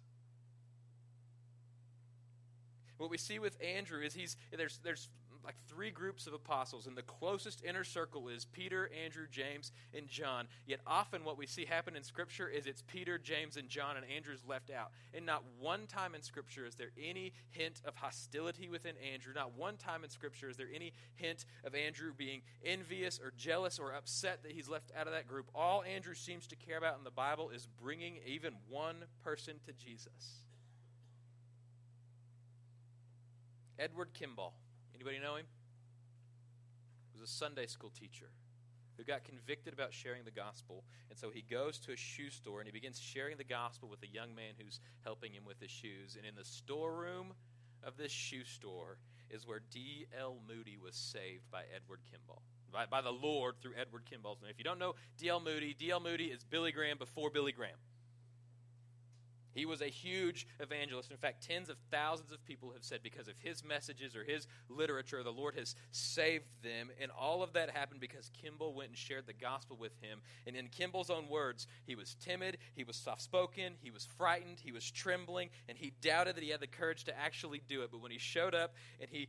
What 3.03 3.11
we 3.11 3.19
see 3.19 3.41
with 3.41 3.57
Andrew 3.61 4.01
is 4.01 4.15
he's 4.15 4.37
there's 4.57 4.79
there's 4.85 5.09
like 5.45 5.57
three 5.67 5.91
groups 5.91 6.29
of 6.29 6.35
apostles, 6.35 6.87
and 6.87 6.97
the 6.97 7.03
closest 7.03 7.65
inner 7.65 7.83
circle 7.83 8.29
is 8.29 8.45
Peter, 8.45 8.89
Andrew, 9.05 9.27
James, 9.29 9.73
and 9.93 10.07
John. 10.07 10.47
Yet 10.69 10.79
often 10.87 11.25
what 11.25 11.37
we 11.37 11.49
see 11.49 11.65
happen 11.65 11.97
in 11.97 12.05
Scripture 12.05 12.49
is 12.49 12.65
it's 12.67 12.85
Peter, 12.87 13.19
James, 13.19 13.57
and 13.57 13.69
John, 13.69 13.97
and 13.97 14.07
Andrew's 14.09 14.45
left 14.49 14.71
out. 14.71 14.93
And 15.13 15.27
not 15.27 15.43
one 15.59 15.89
time 15.89 16.15
in 16.15 16.23
Scripture 16.23 16.65
is 16.65 16.77
there 16.77 16.93
any 16.97 17.33
hint 17.51 17.83
of 17.85 17.97
hostility 17.97 18.69
within 18.69 18.95
Andrew. 19.13 19.33
Not 19.35 19.59
one 19.59 19.79
time 19.79 20.05
in 20.05 20.11
Scripture 20.11 20.49
is 20.49 20.57
there 20.57 20.71
any 20.73 20.93
hint 21.17 21.45
of 21.65 21.75
Andrew 21.75 22.13
being 22.17 22.43
envious 22.65 23.19
or 23.19 23.33
jealous 23.37 23.81
or 23.81 23.93
upset 23.93 24.45
that 24.45 24.53
he's 24.53 24.69
left 24.69 24.93
out 24.97 25.09
of 25.09 25.13
that 25.13 25.27
group. 25.27 25.47
All 25.57 25.83
Andrew 25.83 26.15
seems 26.15 26.47
to 26.47 26.55
care 26.55 26.79
about 26.79 26.99
in 26.99 27.03
the 27.03 27.11
Bible 27.11 27.51
is 27.51 27.67
bringing 27.83 28.21
even 28.25 28.55
one 28.69 29.07
person 29.25 29.57
to 29.67 29.73
Jesus. 29.73 30.52
Edward 33.83 34.15
Kimball. 34.15 34.55
Anybody 34.95 35.19
know 35.19 35.35
him? 35.35 35.47
He 37.13 37.21
was 37.21 37.29
a 37.29 37.33
Sunday 37.33 37.67
school 37.67 37.91
teacher 37.91 38.31
who 38.97 39.03
got 39.03 39.25
convicted 39.25 39.73
about 39.73 39.93
sharing 39.93 40.25
the 40.25 40.31
gospel. 40.31 40.85
And 41.11 41.19
so 41.19 41.31
he 41.31 41.43
goes 41.43 41.81
to 41.81 41.93
a 41.93 41.97
shoe 41.97 42.31
store 42.31 42.61
and 42.61 42.69
he 42.69 42.73
begins 42.73 43.01
sharing 43.01 43.37
the 43.39 43.45
gospel 43.45 43.89
with 43.89 44.01
a 44.05 44.07
young 44.07 44.37
man 44.37 44.55
who's 44.57 44.79
helping 45.03 45.33
him 45.33 45.45
with 45.45 45.61
his 45.61 45.71
shoes. 45.71 46.17
And 46.17 46.25
in 46.25 46.37
the 46.37 46.45
storeroom 46.45 47.33
of 47.83 47.97
this 47.97 48.13
shoe 48.13 48.45
store 48.45 48.99
is 49.31 49.49
where 49.49 49.63
D.L. 49.73 50.37
Moody 50.47 50.79
was 50.81 50.95
saved 50.95 51.51
by 51.51 51.63
Edward 51.75 52.01
Kimball. 52.09 52.43
By, 52.73 52.87
by 52.87 53.01
the 53.01 53.11
Lord 53.11 53.57
through 53.61 53.73
Edward 53.81 54.05
Kimball's 54.09 54.41
name. 54.41 54.51
If 54.51 54.59
you 54.59 54.65
don't 54.65 54.79
know 54.79 54.95
D.L. 55.19 55.41
Moody, 55.41 55.75
D.L. 55.77 55.99
Moody 55.99 56.27
is 56.27 56.45
Billy 56.45 56.71
Graham 56.71 56.99
before 56.99 57.31
Billy 57.31 57.53
Graham. 57.53 57.79
He 59.55 59.67
was 59.67 59.81
a 59.81 59.87
huge 59.87 60.47
evangelist. 60.61 61.11
In 61.11 61.17
fact, 61.17 61.47
tens 61.47 61.69
of 61.69 61.77
thousands 61.91 62.33
of 62.33 62.45
people 62.45 62.73
have 62.73 62.85
said 62.85 63.01
because 63.03 63.29
of 63.29 63.35
his 63.39 63.65
messages 63.65 64.17
or 64.17 64.25
his 64.25 64.47
literature, 64.69 65.23
the 65.23 65.31
Lord 65.31 65.55
has 65.57 65.75
saved 65.91 66.49
them. 66.63 66.91
And 67.01 67.11
all 67.11 67.43
of 67.43 67.53
that 67.55 67.71
happened 67.71 68.01
because 68.01 68.31
Kimball 68.41 68.75
went 68.75 68.91
and 68.91 68.99
shared 68.99 69.27
the 69.27 69.33
gospel 69.33 69.77
with 69.79 69.93
him. 70.01 70.21
And 70.47 70.57
in 70.57 70.69
Kimball's 70.69 71.11
own 71.11 71.29
words, 71.29 71.67
he 71.85 71.95
was 71.95 72.17
timid, 72.21 72.59
he 72.75 72.85
was 72.85 72.97
soft 72.97 73.23
spoken, 73.23 73.75
he 73.81 73.91
was 73.91 74.07
frightened, 74.17 74.59
he 74.61 74.73
was 74.73 74.91
trembling, 74.91 75.51
and 75.69 75.77
he 75.77 75.93
doubted 76.01 76.37
that 76.37 76.45
he 76.45 76.51
had 76.51 76.61
the 76.61 76.67
courage 76.67 77.05
to 77.05 77.19
actually 77.19 77.63
do 77.69 77.83
it. 77.83 77.91
But 77.91 78.01
when 78.01 78.11
he 78.11 78.19
showed 78.19 78.55
up 78.55 78.75
and 79.01 79.11
he 79.11 79.29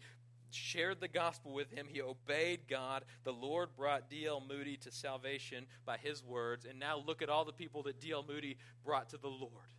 shared 0.54 1.02
the 1.02 1.08
gospel 1.08 1.52
with 1.52 1.72
him. 1.72 1.88
He 1.90 2.02
obeyed 2.02 2.68
God. 2.68 3.06
The 3.24 3.34
Lord 3.34 3.76
brought 3.76 4.10
D.L. 4.10 4.44
Moody 4.48 4.78
to 4.78 4.92
salvation 4.92 5.66
by 5.86 5.98
his 5.98 6.24
words. 6.24 6.66
And 6.66 6.80
now 6.80 7.02
look 7.06 7.22
at 7.22 7.30
all 7.30 7.46
the 7.46 7.52
people 7.52 7.84
that 7.84 8.00
D.L. 8.00 8.24
Moody 8.28 8.58
brought 8.86 9.10
to 9.10 9.18
the 9.18 9.30
Lord 9.30 9.73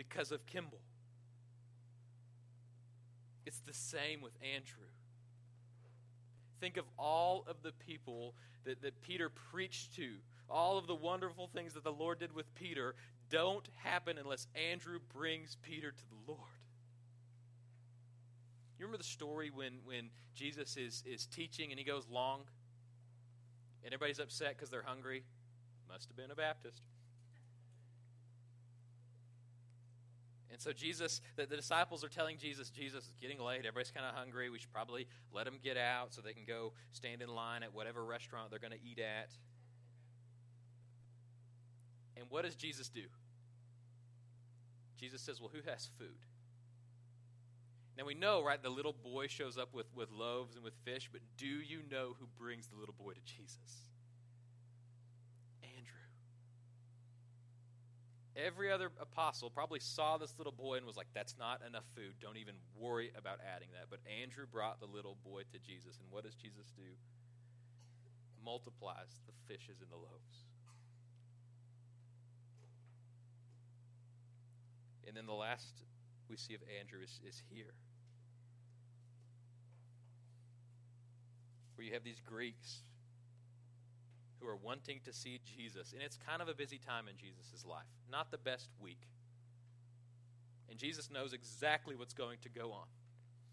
because 0.00 0.32
of 0.32 0.46
Kimball. 0.46 0.80
It's 3.44 3.58
the 3.58 3.74
same 3.74 4.22
with 4.22 4.32
Andrew. 4.54 4.88
Think 6.58 6.78
of 6.78 6.86
all 6.98 7.44
of 7.46 7.62
the 7.62 7.72
people 7.72 8.34
that, 8.64 8.80
that 8.80 9.02
Peter 9.02 9.28
preached 9.28 9.94
to, 9.96 10.12
all 10.48 10.78
of 10.78 10.86
the 10.86 10.94
wonderful 10.94 11.50
things 11.52 11.74
that 11.74 11.84
the 11.84 11.92
Lord 11.92 12.18
did 12.18 12.34
with 12.34 12.46
Peter 12.54 12.94
don't 13.28 13.68
happen 13.76 14.16
unless 14.16 14.46
Andrew 14.70 15.00
brings 15.14 15.58
Peter 15.60 15.90
to 15.90 16.02
the 16.08 16.32
Lord. 16.32 16.40
You 18.78 18.86
remember 18.86 18.96
the 18.96 19.04
story 19.04 19.50
when, 19.54 19.80
when 19.84 20.08
Jesus 20.34 20.78
is, 20.78 21.04
is 21.04 21.26
teaching 21.26 21.72
and 21.72 21.78
he 21.78 21.84
goes 21.84 22.06
long? 22.10 22.44
And 23.84 23.92
everybody's 23.92 24.18
upset 24.18 24.56
because 24.56 24.70
they're 24.70 24.82
hungry? 24.82 25.24
Must 25.90 26.08
have 26.08 26.16
been 26.16 26.30
a 26.30 26.34
Baptist. 26.34 26.80
And 30.52 30.60
so 30.60 30.72
Jesus, 30.72 31.20
the, 31.36 31.46
the 31.46 31.56
disciples 31.56 32.02
are 32.02 32.08
telling 32.08 32.36
Jesus, 32.36 32.70
Jesus 32.70 33.04
is 33.04 33.16
getting 33.20 33.38
late. 33.38 33.60
Everybody's 33.60 33.92
kind 33.92 34.06
of 34.06 34.14
hungry. 34.14 34.50
We 34.50 34.58
should 34.58 34.72
probably 34.72 35.06
let 35.32 35.44
them 35.44 35.58
get 35.62 35.76
out 35.76 36.12
so 36.12 36.20
they 36.20 36.32
can 36.32 36.44
go 36.44 36.72
stand 36.92 37.22
in 37.22 37.28
line 37.28 37.62
at 37.62 37.72
whatever 37.72 38.04
restaurant 38.04 38.50
they're 38.50 38.58
going 38.58 38.72
to 38.72 38.84
eat 38.84 38.98
at. 38.98 39.30
And 42.16 42.26
what 42.28 42.44
does 42.44 42.56
Jesus 42.56 42.88
do? 42.88 43.02
Jesus 44.98 45.22
says, 45.22 45.40
Well, 45.40 45.50
who 45.52 45.68
has 45.70 45.88
food? 45.98 46.18
Now 47.96 48.04
we 48.06 48.14
know, 48.14 48.42
right, 48.42 48.62
the 48.62 48.70
little 48.70 48.94
boy 48.94 49.26
shows 49.26 49.56
up 49.56 49.74
with, 49.74 49.86
with 49.94 50.10
loaves 50.10 50.54
and 50.56 50.64
with 50.64 50.74
fish, 50.84 51.08
but 51.12 51.20
do 51.36 51.46
you 51.46 51.80
know 51.90 52.16
who 52.18 52.26
brings 52.38 52.66
the 52.66 52.76
little 52.76 52.94
boy 52.98 53.12
to 53.12 53.20
Jesus? 53.22 53.89
Every 58.46 58.72
other 58.72 58.90
apostle 59.00 59.50
probably 59.50 59.80
saw 59.80 60.16
this 60.16 60.32
little 60.38 60.52
boy 60.52 60.76
and 60.76 60.86
was 60.86 60.96
like, 60.96 61.08
that's 61.14 61.36
not 61.38 61.60
enough 61.66 61.84
food. 61.94 62.14
Don't 62.20 62.36
even 62.36 62.54
worry 62.78 63.10
about 63.16 63.38
adding 63.54 63.68
that. 63.74 63.86
But 63.90 64.00
Andrew 64.22 64.46
brought 64.50 64.80
the 64.80 64.86
little 64.86 65.16
boy 65.24 65.42
to 65.52 65.58
Jesus. 65.58 65.98
And 66.00 66.10
what 66.10 66.24
does 66.24 66.34
Jesus 66.34 66.72
do? 66.76 66.88
Multiplies 68.44 69.20
the 69.26 69.32
fishes 69.52 69.80
and 69.82 69.90
the 69.90 69.96
loaves. 69.96 70.46
And 75.06 75.16
then 75.16 75.26
the 75.26 75.34
last 75.34 75.82
we 76.28 76.36
see 76.36 76.54
of 76.54 76.60
Andrew 76.78 77.00
is, 77.02 77.20
is 77.26 77.42
here. 77.50 77.74
Where 81.74 81.84
you 81.84 81.92
have 81.92 82.04
these 82.04 82.20
Greeks 82.24 82.82
who 84.40 84.48
are 84.48 84.56
wanting 84.56 85.00
to 85.04 85.12
see 85.12 85.40
Jesus. 85.44 85.92
And 85.92 86.02
it's 86.02 86.18
kind 86.28 86.42
of 86.42 86.48
a 86.48 86.54
busy 86.54 86.78
time 86.78 87.08
in 87.08 87.16
Jesus' 87.16 87.64
life, 87.64 87.86
not 88.10 88.30
the 88.30 88.38
best 88.38 88.70
week. 88.80 89.02
And 90.68 90.78
Jesus 90.78 91.10
knows 91.10 91.32
exactly 91.32 91.96
what's 91.96 92.14
going 92.14 92.38
to 92.42 92.48
go 92.48 92.72
on. 92.72 92.86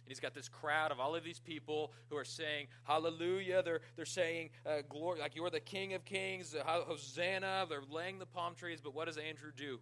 And 0.06 0.12
he's 0.12 0.22
got 0.22 0.34
this 0.34 0.48
crowd 0.48 0.92
of 0.92 1.00
all 1.00 1.16
of 1.16 1.24
these 1.24 1.40
people 1.40 1.92
who 2.10 2.16
are 2.16 2.24
saying, 2.24 2.68
Hallelujah. 2.84 3.62
They're, 3.62 3.82
they're 3.98 4.06
saying, 4.06 4.52
uh, 4.66 4.78
Glory, 4.88 5.20
like 5.20 5.36
you're 5.36 5.50
the 5.50 5.60
King 5.60 5.94
of 5.96 6.06
Kings, 6.06 6.56
uh, 6.56 6.64
Hosanna. 6.66 7.66
They're 7.70 7.82
laying 7.92 8.20
the 8.20 8.26
palm 8.26 8.56
trees. 8.56 8.80
But 8.82 8.96
what 8.96 9.08
does 9.08 9.18
Andrew 9.18 9.52
do? 9.56 9.80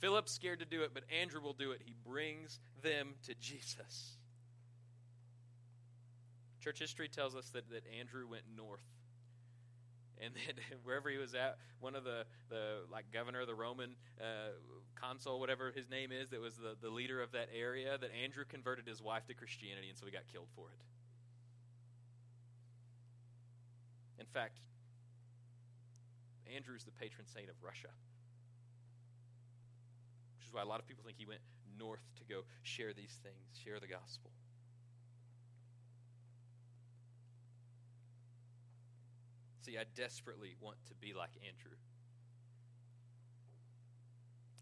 Philip's 0.00 0.32
scared 0.32 0.58
to 0.58 0.66
do 0.66 0.82
it, 0.82 0.90
but 0.92 1.04
Andrew 1.20 1.40
will 1.40 1.54
do 1.54 1.70
it. 1.72 1.80
He 1.84 1.94
brings 2.06 2.60
them 2.82 3.14
to 3.24 3.34
Jesus. 3.40 4.18
Church 6.60 6.78
history 6.78 7.08
tells 7.08 7.34
us 7.34 7.48
that, 7.50 7.70
that 7.70 7.84
Andrew 7.98 8.28
went 8.28 8.42
north 8.54 8.84
and 10.22 10.34
then 10.34 10.54
wherever 10.84 11.08
he 11.10 11.16
was 11.16 11.34
at, 11.34 11.58
one 11.80 11.94
of 11.94 12.04
the, 12.04 12.24
the 12.48 12.82
like 12.90 13.06
governor, 13.12 13.46
the 13.46 13.54
Roman 13.54 13.96
uh, 14.20 14.56
consul, 14.94 15.40
whatever 15.40 15.72
his 15.74 15.88
name 15.88 16.10
is, 16.12 16.30
that 16.30 16.40
was 16.40 16.56
the, 16.56 16.76
the 16.80 16.90
leader 16.90 17.22
of 17.22 17.32
that 17.32 17.48
area, 17.54 17.98
that 17.98 18.10
Andrew 18.22 18.44
converted 18.48 18.86
his 18.86 19.02
wife 19.02 19.26
to 19.26 19.34
Christianity, 19.34 19.88
and 19.88 19.98
so 19.98 20.06
he 20.06 20.12
got 20.12 20.26
killed 20.30 20.48
for 20.54 20.68
it. 20.68 20.78
In 24.20 24.26
fact, 24.26 24.58
Andrew's 26.54 26.84
the 26.84 26.92
patron 26.92 27.26
saint 27.26 27.48
of 27.48 27.54
Russia, 27.62 27.88
which 30.38 30.48
is 30.48 30.52
why 30.52 30.62
a 30.62 30.66
lot 30.66 30.80
of 30.80 30.86
people 30.86 31.04
think 31.04 31.18
he 31.18 31.26
went 31.26 31.40
north 31.78 32.02
to 32.18 32.24
go 32.24 32.42
share 32.62 32.92
these 32.92 33.18
things, 33.22 33.58
share 33.62 33.78
the 33.80 33.86
gospel. 33.86 34.30
I 39.76 39.84
desperately 39.94 40.54
want 40.60 40.76
to 40.86 40.94
be 40.94 41.12
like 41.12 41.30
Andrew. 41.46 41.76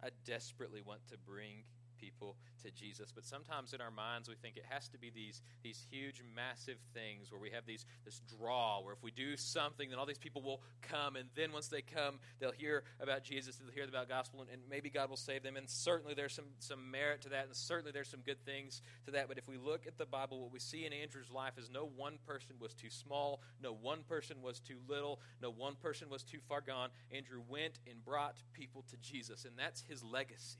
I 0.03 0.09
desperately 0.25 0.83
want 0.83 1.07
to 1.09 1.19
bring 1.19 1.64
people 1.99 2.37
to 2.63 2.71
Jesus. 2.71 3.13
But 3.13 3.25
sometimes 3.25 3.73
in 3.73 3.81
our 3.81 3.91
minds, 3.91 4.29
we 4.29 4.35
think 4.35 4.57
it 4.57 4.65
has 4.69 4.89
to 4.91 4.99
be 4.99 5.11
these, 5.11 5.43
these 5.63 5.85
huge, 5.91 6.23
massive 6.35 6.79
things 6.95 7.31
where 7.31 7.41
we 7.41 7.51
have 7.51 7.67
these, 7.67 7.85
this 8.05 8.21
draw, 8.39 8.81
where 8.83 8.93
if 8.93 9.03
we 9.03 9.11
do 9.11 9.37
something, 9.37 9.91
then 9.91 9.99
all 9.99 10.07
these 10.07 10.19
people 10.19 10.43
will 10.43 10.63
come. 10.83 11.17
And 11.17 11.29
then 11.35 11.53
once 11.53 11.69
they 11.69 11.83
come, 11.83 12.19
they'll 12.41 12.53
hear 12.53 12.85
about 13.01 13.25
Jesus, 13.25 13.57
they'll 13.57 13.73
hear 13.73 13.85
about 13.85 14.09
gospel, 14.09 14.41
and, 14.41 14.51
and 14.51 14.63
maybe 14.69 14.91
God 14.91 15.11
will 15.11 15.17
save 15.17 15.43
them. 15.43 15.57
And 15.57 15.69
certainly 15.69 16.15
there's 16.15 16.35
some, 16.35 16.47
some 16.59 16.91
merit 16.91 17.23
to 17.23 17.29
that, 17.31 17.47
and 17.47 17.55
certainly 17.55 17.93
there's 17.93 18.09
some 18.09 18.21
good 18.21 18.45
things 18.45 18.83
to 19.05 19.13
that. 19.13 19.29
But 19.29 19.39
if 19.39 19.49
we 19.49 19.57
look 19.57 19.87
at 19.87 19.99
the 19.99 20.07
Bible, 20.07 20.41
what 20.43 20.53
we 20.53 20.61
see 20.61 20.87
in 20.87 20.93
Andrew's 20.93 21.31
life 21.31 21.59
is 21.59 21.71
no 21.71 21.89
one 21.97 22.19
person 22.27 22.57
was 22.61 22.75
too 22.75 22.91
small, 22.91 23.41
no 23.63 23.73
one 23.73 24.03
person 24.03 24.43
was 24.43 24.61
too 24.61 24.79
little, 24.89 25.21
no 25.43 25.51
one 25.51 25.75
person 25.77 26.09
was 26.11 26.23
too 26.23 26.39
far 26.49 26.61
gone. 26.61 26.91
Andrew 27.13 27.43
went 27.49 27.79
and 27.89 28.05
brought 28.05 28.37
people 28.53 28.85
to 28.91 28.97
Jesus, 28.97 29.45
and 29.45 29.55
that's 29.57 29.83
his 29.89 30.03
legacy. 30.03 30.59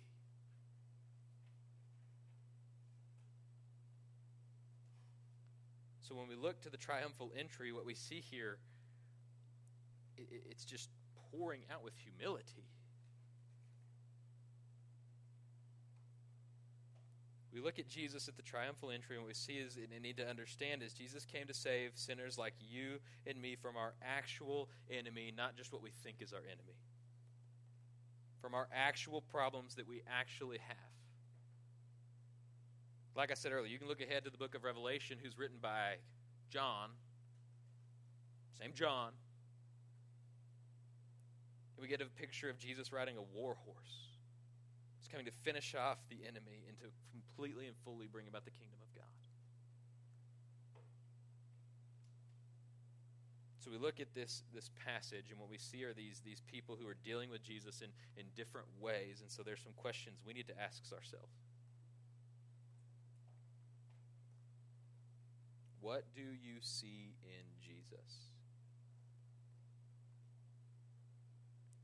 So 6.07 6.15
when 6.15 6.29
we 6.29 6.37
look 6.37 6.61
to 6.63 6.71
the 6.71 6.77
triumphal 6.77 7.33
entry, 7.37 7.73
what 7.73 7.85
we 7.85 7.95
see 7.95 8.21
here, 8.21 8.59
it's 10.17 10.65
just 10.65 10.89
pouring 11.33 11.63
out 11.73 11.83
with 11.83 11.95
humility. 11.97 12.65
We 17.53 17.61
look 17.61 17.81
at 17.81 17.89
Jesus 17.89 18.29
at 18.29 18.37
the 18.37 18.43
triumphal 18.43 18.91
entry, 18.91 19.17
and 19.17 19.25
what 19.25 19.29
we 19.29 19.35
see 19.35 19.55
is, 19.55 19.77
and 19.77 20.01
need 20.01 20.19
to 20.19 20.29
understand 20.29 20.83
is, 20.83 20.93
Jesus 20.93 21.25
came 21.25 21.49
to 21.49 21.55
save 21.55 21.93
sinners 21.95 22.39
like 22.39 22.55
you 22.61 22.99
and 23.27 23.41
me 23.41 23.57
from 23.57 23.77
our 23.77 23.95
actual 24.01 24.69
enemy, 24.91 25.33
not 25.37 25.57
just 25.57 25.73
what 25.73 25.83
we 25.83 25.91
think 26.05 26.19
is 26.21 26.33
our 26.33 26.45
enemy, 26.45 26.77
from 28.41 28.55
our 28.55 28.69
actual 28.73 29.23
problems 29.23 29.75
that 29.75 29.89
we 29.89 30.03
actually 30.07 30.59
have. 30.59 30.96
Like 33.17 33.31
I 33.31 33.35
said 33.35 33.53
earlier, 33.53 33.73
you 33.73 33.79
can 33.79 33.89
look 33.89 34.03
ahead 34.03 34.25
to 34.25 34.31
the 34.31 34.37
book 34.37 34.55
of 34.55 34.63
Revelation, 34.63 35.17
who's 35.23 35.39
written 35.39 35.57
by 35.63 35.97
John, 36.51 36.91
same 38.61 38.73
John. 38.75 39.13
And 41.77 41.83
we 41.83 41.89
get 41.89 42.03
a 42.03 42.07
picture 42.21 42.51
of 42.51 42.59
Jesus 42.59 42.93
riding 42.93 43.17
a 43.17 43.23
war 43.23 43.57
horse. 43.65 44.13
He's 45.01 45.09
coming 45.09 45.25
to 45.25 45.33
finish 45.33 45.75
off 45.75 45.97
the 46.11 46.27
enemy 46.29 46.65
and 46.69 46.79
to 46.81 46.87
completely 47.11 47.67
and 47.67 47.77
fully 47.85 48.07
bring 48.07 48.29
about 48.29 48.45
the 48.45 48.51
kingdom 48.51 48.79
of 48.83 48.95
God. 48.95 49.05
So 53.61 53.71
we 53.71 53.79
look 53.79 53.99
at 53.99 54.15
this, 54.15 54.43
this 54.55 54.71
passage, 54.85 55.31
and 55.31 55.41
what 55.41 55.51
we 55.51 55.59
see 55.59 55.85
are 55.85 55.93
these, 55.93 56.21
these 56.25 56.43
people 56.47 56.77
who 56.81 56.87
are 56.87 56.97
dealing 57.03 57.31
with 57.31 57.43
Jesus 57.43 57.81
in, 57.81 57.89
in 58.17 58.27
different 58.37 58.69
ways. 58.79 59.23
And 59.23 59.31
so 59.31 59.43
there's 59.43 59.61
some 59.61 59.73
questions 59.77 60.21
we 60.25 60.35
need 60.35 60.47
to 60.49 60.61
ask 60.61 60.85
ourselves. 60.93 61.33
What 65.87 66.03
do 66.17 66.21
you 66.21 66.59
see 66.63 67.15
in 67.23 67.47
Jesus? 67.63 68.33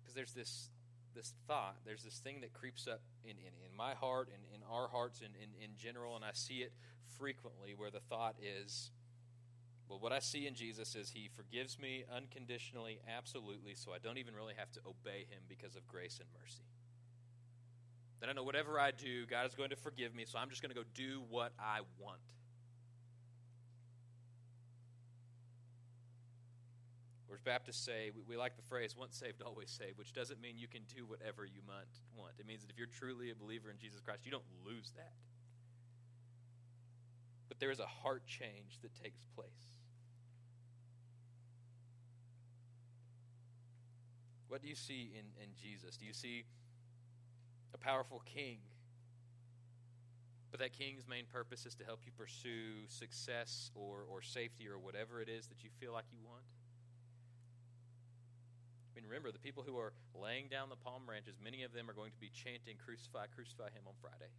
Because 0.02 0.12
there's 0.16 0.32
this 0.32 0.70
this 1.14 1.34
thought, 1.46 1.76
there's 1.86 2.02
this 2.02 2.18
thing 2.18 2.40
that 2.40 2.52
creeps 2.52 2.88
up 2.88 3.00
in, 3.22 3.32
in, 3.32 3.52
in 3.64 3.76
my 3.76 3.94
heart 3.94 4.28
and 4.34 4.42
in 4.52 4.66
our 4.68 4.88
hearts 4.88 5.20
and 5.20 5.34
in, 5.36 5.50
in 5.62 5.76
general, 5.76 6.16
and 6.16 6.24
I 6.24 6.30
see 6.32 6.64
it 6.64 6.72
frequently 7.16 7.74
where 7.76 7.92
the 7.92 8.00
thought 8.00 8.34
is, 8.42 8.90
well, 9.88 10.00
what 10.00 10.10
I 10.10 10.18
see 10.18 10.48
in 10.48 10.54
Jesus 10.54 10.96
is 10.96 11.10
he 11.10 11.28
forgives 11.36 11.78
me 11.78 12.02
unconditionally, 12.12 12.98
absolutely, 13.06 13.74
so 13.76 13.92
I 13.92 13.98
don't 14.02 14.18
even 14.18 14.34
really 14.34 14.54
have 14.56 14.72
to 14.72 14.80
obey 14.80 15.26
him 15.30 15.44
because 15.48 15.76
of 15.76 15.86
grace 15.86 16.18
and 16.18 16.28
mercy. 16.42 16.64
That 18.18 18.30
I 18.30 18.32
know 18.32 18.42
whatever 18.42 18.80
I 18.80 18.90
do, 18.90 19.26
God 19.26 19.46
is 19.46 19.54
going 19.54 19.70
to 19.70 19.76
forgive 19.76 20.12
me, 20.12 20.24
so 20.26 20.40
I'm 20.40 20.48
just 20.48 20.60
going 20.60 20.74
to 20.74 20.80
go 20.80 20.86
do 20.94 21.22
what 21.28 21.52
I 21.60 21.82
want. 22.00 22.18
Or 27.32 27.36
as 27.36 27.40
Baptists 27.40 27.82
say, 27.82 28.10
we, 28.14 28.20
we, 28.28 28.36
like 28.36 28.56
the 28.56 28.68
phrase, 28.68 28.94
once 28.94 29.16
saved, 29.16 29.40
always 29.40 29.70
saved, 29.70 29.96
which 29.96 30.12
doesn't 30.12 30.38
mean 30.38 30.58
you 30.58 30.68
can 30.68 30.82
do 30.94 31.06
whatever 31.06 31.46
you 31.46 31.62
want. 31.66 32.34
It 32.38 32.46
means 32.46 32.60
that 32.60 32.70
if 32.70 32.76
you're 32.76 32.86
truly 32.86 33.30
a 33.30 33.34
believer 33.34 33.70
in 33.70 33.78
Jesus 33.78 34.02
Christ, 34.02 34.26
you 34.26 34.30
don't 34.30 34.44
lose 34.66 34.92
that. 34.96 35.14
But 37.48 37.58
there 37.58 37.70
is 37.70 37.80
a 37.80 37.86
heart 37.86 38.26
change 38.26 38.80
that 38.82 38.92
takes 39.02 39.22
place. 39.34 39.80
What 44.48 44.60
do 44.60 44.68
you 44.68 44.74
see 44.74 45.12
in, 45.14 45.24
in 45.42 45.54
Jesus? 45.56 45.96
Do 45.96 46.04
you 46.04 46.12
see 46.12 46.44
a 47.72 47.78
powerful 47.78 48.20
king? 48.26 48.58
But 50.50 50.60
that 50.60 50.74
king's 50.74 51.08
main 51.08 51.24
purpose 51.32 51.64
is 51.64 51.74
to 51.76 51.84
help 51.84 52.00
you 52.04 52.12
pursue 52.12 52.84
success 52.88 53.70
or, 53.74 54.04
or 54.06 54.20
safety 54.20 54.68
or 54.68 54.78
whatever 54.78 55.22
it 55.22 55.30
is 55.30 55.46
that 55.46 55.64
you 55.64 55.70
feel 55.80 55.94
like 55.94 56.04
you 56.12 56.18
want? 56.22 56.42
Remember, 59.12 59.28
the 59.28 59.44
people 59.44 59.60
who 59.60 59.76
are 59.76 59.92
laying 60.16 60.48
down 60.48 60.72
the 60.72 60.80
palm 60.80 61.04
branches, 61.04 61.36
many 61.36 61.68
of 61.68 61.76
them 61.76 61.84
are 61.84 61.92
going 61.92 62.16
to 62.16 62.18
be 62.18 62.32
chanting, 62.32 62.80
Crucify, 62.80 63.28
crucify 63.36 63.68
him 63.68 63.84
on 63.84 63.92
Friday. 64.00 64.32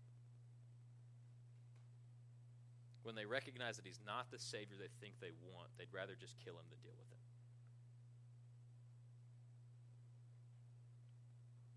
When 3.03 3.13
they 3.13 3.29
recognize 3.29 3.77
that 3.77 3.85
he's 3.85 4.01
not 4.01 4.33
the 4.33 4.39
Savior 4.41 4.73
they 4.81 4.89
think 4.97 5.21
they 5.21 5.29
want, 5.45 5.69
they'd 5.77 5.93
rather 5.93 6.17
just 6.17 6.41
kill 6.41 6.57
him 6.57 6.65
than 6.73 6.81
deal 6.81 6.97
with 6.97 7.05
him. 7.05 7.21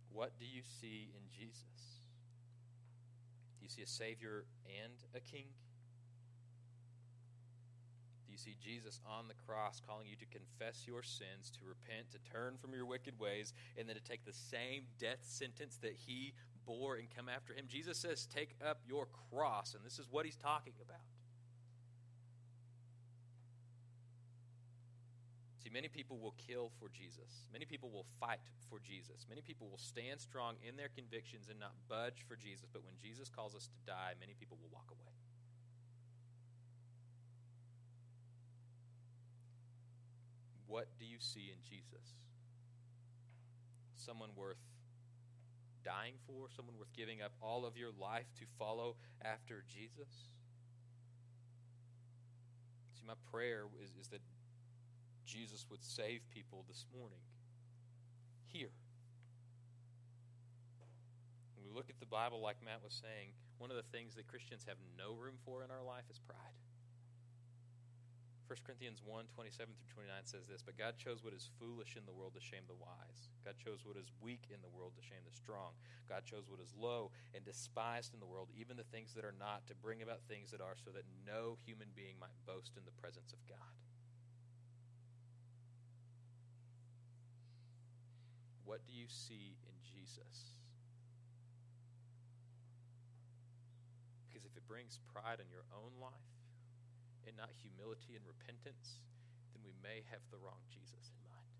What 0.08 0.32
do 0.40 0.46
you 0.48 0.62
see 0.64 1.12
in 1.12 1.28
Jesus? 1.28 2.00
Do 3.60 3.68
you 3.68 3.68
see 3.68 3.82
a 3.82 3.86
Savior 3.86 4.46
and 4.64 4.96
a 5.12 5.20
King? 5.20 5.52
You 8.36 8.52
see 8.52 8.56
Jesus 8.60 9.00
on 9.08 9.28
the 9.28 9.38
cross 9.48 9.80
calling 9.80 10.06
you 10.06 10.16
to 10.16 10.26
confess 10.26 10.84
your 10.86 11.02
sins, 11.02 11.50
to 11.56 11.64
repent, 11.64 12.12
to 12.12 12.20
turn 12.30 12.60
from 12.60 12.74
your 12.74 12.84
wicked 12.84 13.18
ways, 13.18 13.54
and 13.78 13.88
then 13.88 13.96
to 13.96 14.02
take 14.02 14.26
the 14.26 14.32
same 14.32 14.84
death 15.00 15.24
sentence 15.24 15.78
that 15.80 15.96
he 15.96 16.34
bore 16.66 16.96
and 16.96 17.08
come 17.08 17.30
after 17.30 17.54
him. 17.54 17.64
Jesus 17.66 17.96
says, 17.96 18.26
Take 18.26 18.54
up 18.60 18.80
your 18.86 19.08
cross, 19.30 19.74
and 19.74 19.84
this 19.84 19.98
is 19.98 20.06
what 20.10 20.26
he's 20.26 20.36
talking 20.36 20.74
about. 20.84 21.00
See, 25.64 25.70
many 25.72 25.88
people 25.88 26.18
will 26.18 26.34
kill 26.36 26.70
for 26.78 26.90
Jesus. 26.90 27.48
Many 27.50 27.64
people 27.64 27.90
will 27.90 28.06
fight 28.20 28.44
for 28.68 28.78
Jesus. 28.80 29.24
Many 29.28 29.40
people 29.40 29.68
will 29.70 29.80
stand 29.80 30.20
strong 30.20 30.56
in 30.60 30.76
their 30.76 30.90
convictions 30.94 31.48
and 31.48 31.58
not 31.58 31.72
budge 31.88 32.22
for 32.28 32.36
Jesus. 32.36 32.68
But 32.70 32.84
when 32.84 32.94
Jesus 33.00 33.30
calls 33.30 33.54
us 33.54 33.66
to 33.66 33.80
die, 33.86 34.12
many 34.20 34.34
people 34.38 34.58
will 34.60 34.70
walk 34.70 34.92
away. 34.92 35.15
What 40.66 40.88
do 40.98 41.04
you 41.04 41.18
see 41.18 41.52
in 41.52 41.62
Jesus? 41.62 42.14
Someone 43.94 44.30
worth 44.36 44.58
dying 45.84 46.14
for, 46.26 46.50
someone 46.54 46.74
worth 46.78 46.92
giving 46.96 47.22
up 47.22 47.32
all 47.40 47.64
of 47.64 47.76
your 47.76 47.90
life 48.00 48.26
to 48.38 48.44
follow 48.58 48.96
after 49.22 49.62
Jesus? 49.72 50.26
See, 52.98 53.06
my 53.06 53.14
prayer 53.30 53.64
is, 53.82 53.90
is 54.00 54.08
that 54.08 54.22
Jesus 55.24 55.66
would 55.70 55.84
save 55.84 56.20
people 56.30 56.64
this 56.66 56.84
morning 56.96 57.22
here. 58.46 58.74
When 61.54 61.64
we 61.64 61.74
look 61.74 61.90
at 61.90 62.00
the 62.00 62.06
Bible, 62.06 62.40
like 62.40 62.56
Matt 62.64 62.82
was 62.82 62.94
saying, 62.94 63.30
one 63.58 63.70
of 63.70 63.76
the 63.76 63.86
things 63.90 64.14
that 64.16 64.26
Christians 64.26 64.64
have 64.66 64.76
no 64.98 65.14
room 65.14 65.34
for 65.44 65.62
in 65.62 65.70
our 65.70 65.82
life 65.82 66.04
is 66.10 66.18
pride. 66.18 66.65
1 68.46 68.62
Corinthians 68.62 69.02
1 69.02 69.26
27 69.34 69.74
through 69.74 70.06
29 70.06 70.22
says 70.22 70.46
this 70.46 70.62
But 70.62 70.78
God 70.78 70.94
chose 70.94 71.26
what 71.26 71.34
is 71.34 71.50
foolish 71.58 71.98
in 71.98 72.06
the 72.06 72.14
world 72.14 72.38
to 72.38 72.42
shame 72.42 72.62
the 72.70 72.78
wise. 72.78 73.26
God 73.42 73.58
chose 73.58 73.82
what 73.82 73.98
is 73.98 74.14
weak 74.22 74.46
in 74.54 74.62
the 74.62 74.70
world 74.70 74.94
to 74.94 75.02
shame 75.02 75.26
the 75.26 75.34
strong. 75.34 75.74
God 76.06 76.22
chose 76.22 76.46
what 76.46 76.62
is 76.62 76.70
low 76.78 77.10
and 77.34 77.42
despised 77.42 78.14
in 78.14 78.22
the 78.22 78.30
world, 78.30 78.54
even 78.54 78.78
the 78.78 78.86
things 78.94 79.18
that 79.18 79.26
are 79.26 79.34
not, 79.34 79.66
to 79.66 79.74
bring 79.74 79.98
about 79.98 80.22
things 80.30 80.54
that 80.54 80.62
are, 80.62 80.78
so 80.78 80.94
that 80.94 81.02
no 81.26 81.58
human 81.66 81.90
being 81.98 82.14
might 82.22 82.38
boast 82.46 82.78
in 82.78 82.86
the 82.86 82.94
presence 83.02 83.34
of 83.34 83.42
God. 83.50 83.74
What 88.62 88.86
do 88.86 88.94
you 88.94 89.10
see 89.10 89.58
in 89.66 89.74
Jesus? 89.82 90.54
Because 94.30 94.46
if 94.46 94.54
it 94.54 94.66
brings 94.70 95.02
pride 95.10 95.42
in 95.42 95.50
your 95.50 95.66
own 95.74 95.98
life, 95.98 96.35
and 97.26 97.36
not 97.36 97.50
humility 97.50 98.14
and 98.14 98.24
repentance, 98.24 99.02
then 99.52 99.62
we 99.66 99.74
may 99.82 100.06
have 100.10 100.22
the 100.30 100.38
wrong 100.38 100.62
Jesus 100.70 101.10
in 101.10 101.18
mind. 101.26 101.50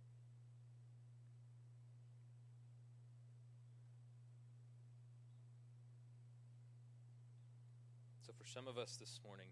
So, 8.23 8.31
for 8.35 8.47
some 8.47 8.71
of 8.71 8.79
us 8.79 8.97
this 8.97 9.19
morning, 9.27 9.51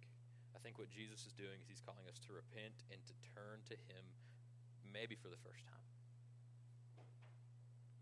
I 0.55 0.63
think 0.63 0.79
what 0.79 0.91
Jesus 0.91 1.27
is 1.27 1.35
doing 1.35 1.59
is 1.63 1.67
he's 1.69 1.83
calling 1.83 2.07
us 2.07 2.19
to 2.27 2.35
repent 2.35 2.87
and 2.95 3.03
to 3.05 3.15
turn 3.35 3.63
to 3.71 3.77
him, 3.91 4.07
maybe 4.87 5.19
for 5.19 5.29
the 5.29 5.41
first 5.43 5.67
time 5.67 5.85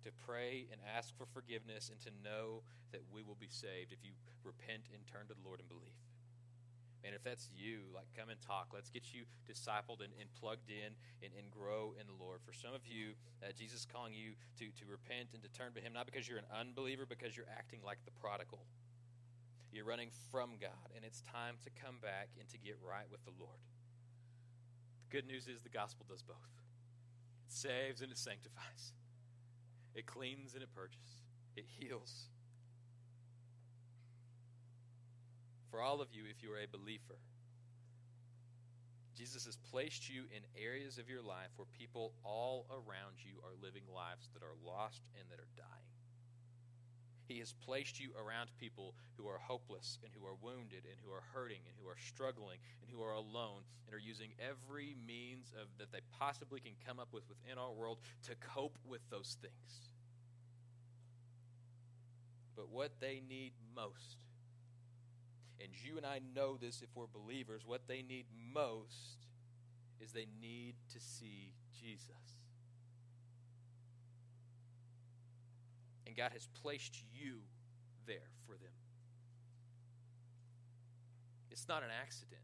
to 0.03 0.11
pray 0.27 0.67
and 0.71 0.81
ask 0.83 1.17
for 1.17 1.27
forgiveness 1.27 1.91
and 1.91 1.99
to 2.03 2.11
know 2.23 2.63
that 2.91 3.01
we 3.15 3.23
will 3.23 3.39
be 3.39 3.49
saved 3.49 3.95
if 3.95 4.03
you 4.03 4.11
repent 4.43 4.91
and 4.93 5.07
turn 5.07 5.27
to 5.31 5.35
the 5.35 5.47
Lord 5.47 5.61
and 5.61 5.69
believe. 5.69 6.12
And 7.05 7.15
if 7.15 7.23
that's 7.23 7.51
you, 7.51 7.91
like 7.95 8.07
come 8.15 8.31
and 8.31 8.39
talk. 8.41 8.71
Let's 8.71 8.91
get 8.91 9.11
you 9.11 9.27
discipled 9.43 9.99
and, 9.99 10.15
and 10.23 10.31
plugged 10.39 10.71
in 10.71 10.95
and, 11.23 11.35
and, 11.35 11.51
grow 11.51 11.95
in 11.99 12.07
the 12.07 12.15
Lord. 12.15 12.39
For 12.47 12.55
some 12.55 12.75
of 12.75 12.87
you, 12.87 13.19
uh, 13.43 13.51
Jesus 13.59 13.83
is 13.83 13.87
calling 13.87 14.15
you 14.15 14.39
to, 14.63 14.71
to 14.79 14.85
repent 14.87 15.35
and 15.35 15.43
to 15.43 15.51
turn 15.51 15.75
to 15.75 15.83
Him, 15.83 15.93
not 15.93 16.07
because 16.07 16.31
you're 16.31 16.39
an 16.39 16.51
unbeliever, 16.55 17.03
because 17.03 17.37
you're 17.37 17.51
acting 17.51 17.81
like 17.85 17.99
the 18.07 18.15
prodigal. 18.23 18.63
You're 19.73 19.85
running 19.89 20.11
from 20.31 20.61
God, 20.61 20.95
and 20.95 21.05
it's 21.05 21.23
time 21.23 21.57
to 21.65 21.71
come 21.75 21.97
back 21.99 22.29
and 22.39 22.47
to 22.51 22.59
get 22.59 22.79
right 22.79 23.09
with 23.11 23.25
the 23.25 23.35
Lord. 23.35 23.59
The 25.09 25.17
good 25.17 25.27
news 25.27 25.49
is 25.49 25.61
the 25.61 25.75
gospel 25.75 26.07
does 26.09 26.23
both 26.23 26.37
it 27.47 27.53
saves 27.53 28.01
and 28.01 28.13
it 28.13 28.19
sanctifies, 28.19 28.93
it 29.95 30.07
cleans 30.07 30.55
and 30.55 30.63
it 30.63 30.71
purges, 30.75 31.25
it 31.57 31.65
heals 31.67 32.32
for 35.73 35.81
all 35.81 36.05
of 36.05 36.13
you 36.13 36.29
if 36.29 36.45
you 36.45 36.53
are 36.53 36.61
a 36.61 36.69
believer. 36.69 37.17
Jesus 39.17 39.47
has 39.47 39.57
placed 39.73 40.09
you 40.13 40.29
in 40.29 40.45
areas 40.53 40.99
of 40.99 41.09
your 41.09 41.23
life 41.25 41.49
where 41.57 41.67
people 41.73 42.13
all 42.25 42.69
around 42.69 43.25
you 43.25 43.41
are 43.41 43.57
living 43.57 43.89
lives 43.89 44.29
that 44.37 44.45
are 44.45 44.57
lost 44.61 45.09
and 45.19 45.25
that 45.33 45.41
are 45.41 45.57
dying. 45.57 45.89
He 47.25 47.39
has 47.41 47.55
placed 47.65 48.01
you 48.01 48.13
around 48.21 48.53
people 48.61 48.93
who 49.17 49.27
are 49.29 49.39
hopeless 49.39 49.99
and 50.05 50.13
who 50.13 50.27
are 50.29 50.37
wounded 50.43 50.85
and 50.85 51.01
who 51.01 51.11
are 51.11 51.25
hurting 51.33 51.65
and 51.65 51.75
who 51.81 51.89
are 51.89 51.97
struggling 51.97 52.61
and 52.83 52.93
who 52.93 53.03
are 53.03 53.17
alone 53.17 53.65
and 53.87 53.95
are 53.97 53.99
using 53.99 54.37
every 54.37 54.97
means 55.07 55.53
of, 55.57 55.69
that 55.79 55.93
they 55.93 56.05
possibly 56.19 56.61
can 56.61 56.77
come 56.85 57.01
up 57.01 57.09
with 57.13 57.25
within 57.29 57.57
our 57.57 57.73
world 57.73 57.99
to 58.29 58.35
cope 58.55 58.77
with 58.85 59.01
those 59.09 59.37
things. 59.41 59.93
But 62.57 62.69
what 62.69 63.01
they 63.01 63.23
need 63.27 63.53
most 63.75 64.17
And 65.61 65.71
you 65.85 65.97
and 65.97 66.07
I 66.07 66.21
know 66.35 66.57
this 66.57 66.83
if 66.83 66.89
we're 66.95 67.07
believers. 67.07 67.63
What 67.65 67.83
they 67.87 68.03
need 68.03 68.27
most 68.53 69.27
is 70.01 70.13
they 70.13 70.27
need 70.41 70.75
to 70.93 71.01
see 71.01 71.53
Jesus. 71.81 72.09
And 76.07 76.17
God 76.17 76.33
has 76.33 76.49
placed 76.63 76.97
you 77.13 77.39
there 78.07 78.31
for 78.47 78.53
them. 78.53 78.73
It's 81.51 81.69
not 81.69 81.83
an 81.83 81.91
accident. 82.03 82.41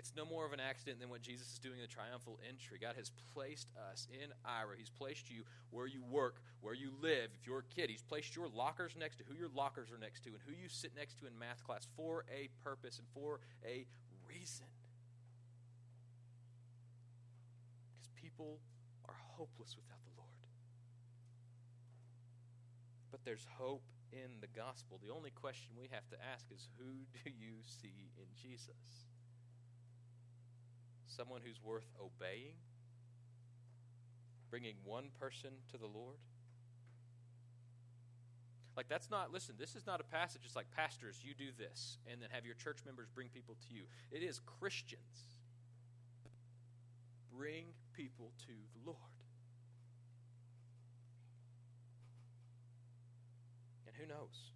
It's 0.00 0.16
no 0.16 0.24
more 0.24 0.46
of 0.46 0.54
an 0.54 0.60
accident 0.64 0.98
than 0.98 1.10
what 1.10 1.20
Jesus 1.20 1.52
is 1.52 1.58
doing 1.58 1.76
in 1.76 1.82
the 1.82 1.92
triumphal 1.92 2.40
entry. 2.48 2.78
God 2.80 2.96
has 2.96 3.12
placed 3.36 3.68
us 3.92 4.08
in 4.08 4.32
Ira. 4.46 4.72
He's 4.78 4.88
placed 4.88 5.28
you 5.28 5.44
where 5.68 5.86
you 5.86 6.02
work, 6.08 6.40
where 6.62 6.72
you 6.72 6.88
live. 7.02 7.28
If 7.38 7.46
you're 7.46 7.58
a 7.58 7.74
kid, 7.74 7.90
He's 7.90 8.00
placed 8.00 8.34
your 8.34 8.48
lockers 8.48 8.96
next 8.98 9.18
to 9.18 9.24
who 9.28 9.36
your 9.36 9.50
lockers 9.54 9.92
are 9.92 10.00
next 10.00 10.24
to 10.24 10.30
and 10.30 10.38
who 10.46 10.52
you 10.56 10.70
sit 10.70 10.96
next 10.96 11.18
to 11.20 11.26
in 11.26 11.38
math 11.38 11.62
class 11.64 11.86
for 11.96 12.24
a 12.32 12.48
purpose 12.64 12.98
and 12.98 13.06
for 13.12 13.40
a 13.62 13.84
reason. 14.26 14.72
Because 17.92 18.08
people 18.16 18.56
are 19.04 19.20
hopeless 19.36 19.76
without 19.76 20.00
the 20.08 20.16
Lord. 20.16 20.48
But 23.10 23.20
there's 23.26 23.46
hope 23.58 23.84
in 24.14 24.40
the 24.40 24.48
gospel. 24.48 24.98
The 25.04 25.12
only 25.12 25.30
question 25.30 25.76
we 25.78 25.90
have 25.92 26.08
to 26.08 26.16
ask 26.32 26.46
is 26.48 26.70
who 26.78 27.04
do 27.20 27.28
you 27.28 27.60
see 27.68 28.08
in 28.16 28.32
Jesus? 28.32 29.09
Someone 31.10 31.40
who's 31.44 31.60
worth 31.62 31.86
obeying, 32.00 32.54
bringing 34.50 34.76
one 34.84 35.10
person 35.18 35.50
to 35.70 35.78
the 35.78 35.86
Lord? 35.86 36.16
Like, 38.76 38.88
that's 38.88 39.10
not, 39.10 39.32
listen, 39.32 39.56
this 39.58 39.74
is 39.74 39.86
not 39.86 40.00
a 40.00 40.04
passage. 40.04 40.42
It's 40.44 40.56
like, 40.56 40.70
pastors, 40.74 41.20
you 41.22 41.34
do 41.34 41.50
this, 41.58 41.98
and 42.10 42.22
then 42.22 42.30
have 42.30 42.46
your 42.46 42.54
church 42.54 42.78
members 42.86 43.08
bring 43.14 43.28
people 43.28 43.56
to 43.68 43.74
you. 43.74 43.82
It 44.10 44.22
is 44.22 44.40
Christians. 44.60 45.36
Bring 47.36 47.66
people 47.92 48.32
to 48.46 48.52
the 48.72 48.86
Lord. 48.86 48.96
And 53.86 53.94
who 53.96 54.06
knows? 54.06 54.52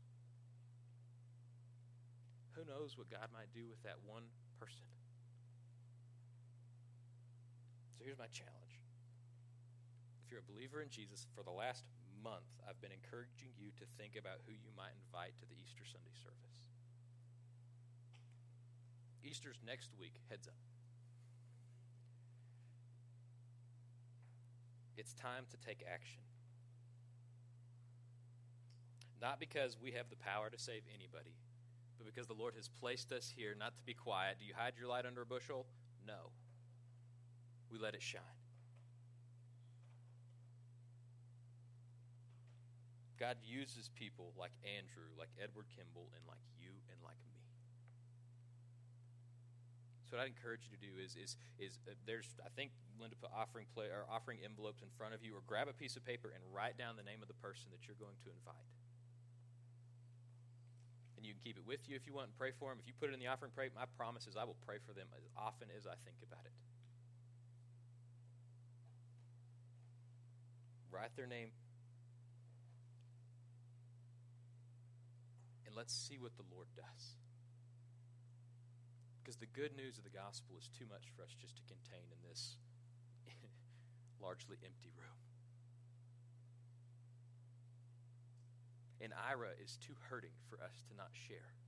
Who 2.52 2.64
knows 2.64 2.96
what 2.96 3.10
God 3.10 3.28
might 3.32 3.52
do 3.52 3.68
with 3.68 3.82
that 3.82 3.96
one 4.06 4.22
person? 4.60 4.86
Here's 8.04 8.20
my 8.20 8.28
challenge. 8.28 8.76
If 10.20 10.30
you're 10.30 10.44
a 10.44 10.52
believer 10.52 10.84
in 10.84 10.92
Jesus, 10.92 11.26
for 11.32 11.42
the 11.42 11.50
last 11.50 11.88
month, 12.20 12.44
I've 12.68 12.80
been 12.84 12.92
encouraging 12.92 13.56
you 13.56 13.72
to 13.80 13.84
think 13.96 14.20
about 14.20 14.44
who 14.44 14.52
you 14.52 14.68
might 14.76 14.92
invite 15.08 15.32
to 15.40 15.48
the 15.48 15.56
Easter 15.56 15.88
Sunday 15.88 16.12
service. 16.12 16.68
Easter's 19.24 19.56
next 19.64 19.88
week, 19.98 20.20
heads 20.28 20.46
up. 20.46 20.60
It's 24.96 25.14
time 25.14 25.48
to 25.50 25.56
take 25.56 25.82
action. 25.82 26.20
Not 29.20 29.40
because 29.40 29.80
we 29.80 29.92
have 29.92 30.10
the 30.10 30.20
power 30.20 30.50
to 30.50 30.58
save 30.60 30.82
anybody, 30.92 31.34
but 31.96 32.06
because 32.06 32.28
the 32.28 32.36
Lord 32.36 32.52
has 32.54 32.68
placed 32.68 33.10
us 33.12 33.32
here 33.34 33.56
not 33.58 33.76
to 33.76 33.82
be 33.82 33.94
quiet. 33.94 34.36
Do 34.38 34.44
you 34.44 34.52
hide 34.54 34.74
your 34.78 34.88
light 34.88 35.06
under 35.06 35.22
a 35.22 35.26
bushel? 35.26 35.66
No 36.06 36.30
we 37.74 37.82
let 37.82 37.98
it 37.98 38.02
shine. 38.02 38.38
God 43.18 43.34
uses 43.42 43.90
people 43.98 44.30
like 44.38 44.54
Andrew, 44.62 45.10
like 45.18 45.30
Edward 45.42 45.66
Kimball, 45.74 46.06
and 46.14 46.22
like 46.30 46.42
you 46.54 46.70
and 46.86 46.98
like 47.02 47.18
me. 47.26 47.42
So 50.06 50.14
what 50.14 50.22
I'd 50.22 50.30
encourage 50.30 50.66
you 50.70 50.78
to 50.78 50.82
do 50.82 50.94
is 51.02 51.18
is 51.18 51.34
is 51.58 51.82
uh, 51.90 51.98
there's 52.06 52.30
I 52.46 52.50
think 52.54 52.70
Linda 53.00 53.18
put 53.18 53.34
offering 53.34 53.66
play 53.74 53.90
or 53.90 54.06
offering 54.06 54.38
envelopes 54.46 54.82
in 54.82 54.90
front 54.94 55.14
of 55.14 55.26
you, 55.26 55.34
or 55.34 55.42
grab 55.46 55.66
a 55.66 55.74
piece 55.74 55.98
of 55.98 56.06
paper 56.06 56.30
and 56.30 56.42
write 56.54 56.78
down 56.78 56.94
the 56.94 57.06
name 57.06 57.22
of 57.22 57.28
the 57.30 57.38
person 57.42 57.74
that 57.74 57.86
you're 57.86 57.98
going 57.98 58.18
to 58.22 58.30
invite. 58.30 58.70
And 61.16 61.26
you 61.26 61.32
can 61.32 61.42
keep 61.42 61.56
it 61.56 61.66
with 61.66 61.88
you 61.88 61.96
if 61.96 62.06
you 62.06 62.14
want 62.14 62.30
and 62.30 62.36
pray 62.36 62.52
for 62.54 62.70
them. 62.70 62.78
If 62.78 62.86
you 62.86 62.94
put 62.98 63.10
it 63.10 63.14
in 63.14 63.22
the 63.22 63.30
offering 63.30 63.54
plate, 63.54 63.74
my 63.74 63.88
promise 63.96 64.26
is 64.26 64.36
I 64.36 64.44
will 64.44 64.58
pray 64.66 64.78
for 64.84 64.92
them 64.92 65.06
as 65.16 65.24
often 65.38 65.70
as 65.72 65.86
I 65.86 65.96
think 66.04 66.20
about 66.20 66.44
it. 66.44 66.52
Write 70.94 71.16
their 71.16 71.26
name, 71.26 71.50
and 75.66 75.74
let's 75.74 75.92
see 75.92 76.18
what 76.18 76.36
the 76.36 76.46
Lord 76.54 76.68
does. 76.76 77.18
Because 79.18 79.36
the 79.36 79.50
good 79.50 79.74
news 79.74 79.98
of 79.98 80.04
the 80.04 80.14
gospel 80.14 80.54
is 80.54 80.68
too 80.70 80.86
much 80.86 81.10
for 81.16 81.24
us 81.24 81.34
just 81.34 81.56
to 81.56 81.62
contain 81.66 82.06
in 82.14 82.20
this 82.28 82.56
largely 84.22 84.56
empty 84.62 84.92
room. 84.94 85.18
And 89.00 89.12
Ira 89.28 89.50
is 89.62 89.76
too 89.82 89.94
hurting 90.08 90.36
for 90.48 90.62
us 90.62 90.84
to 90.88 90.94
not 90.94 91.10
share. 91.12 91.63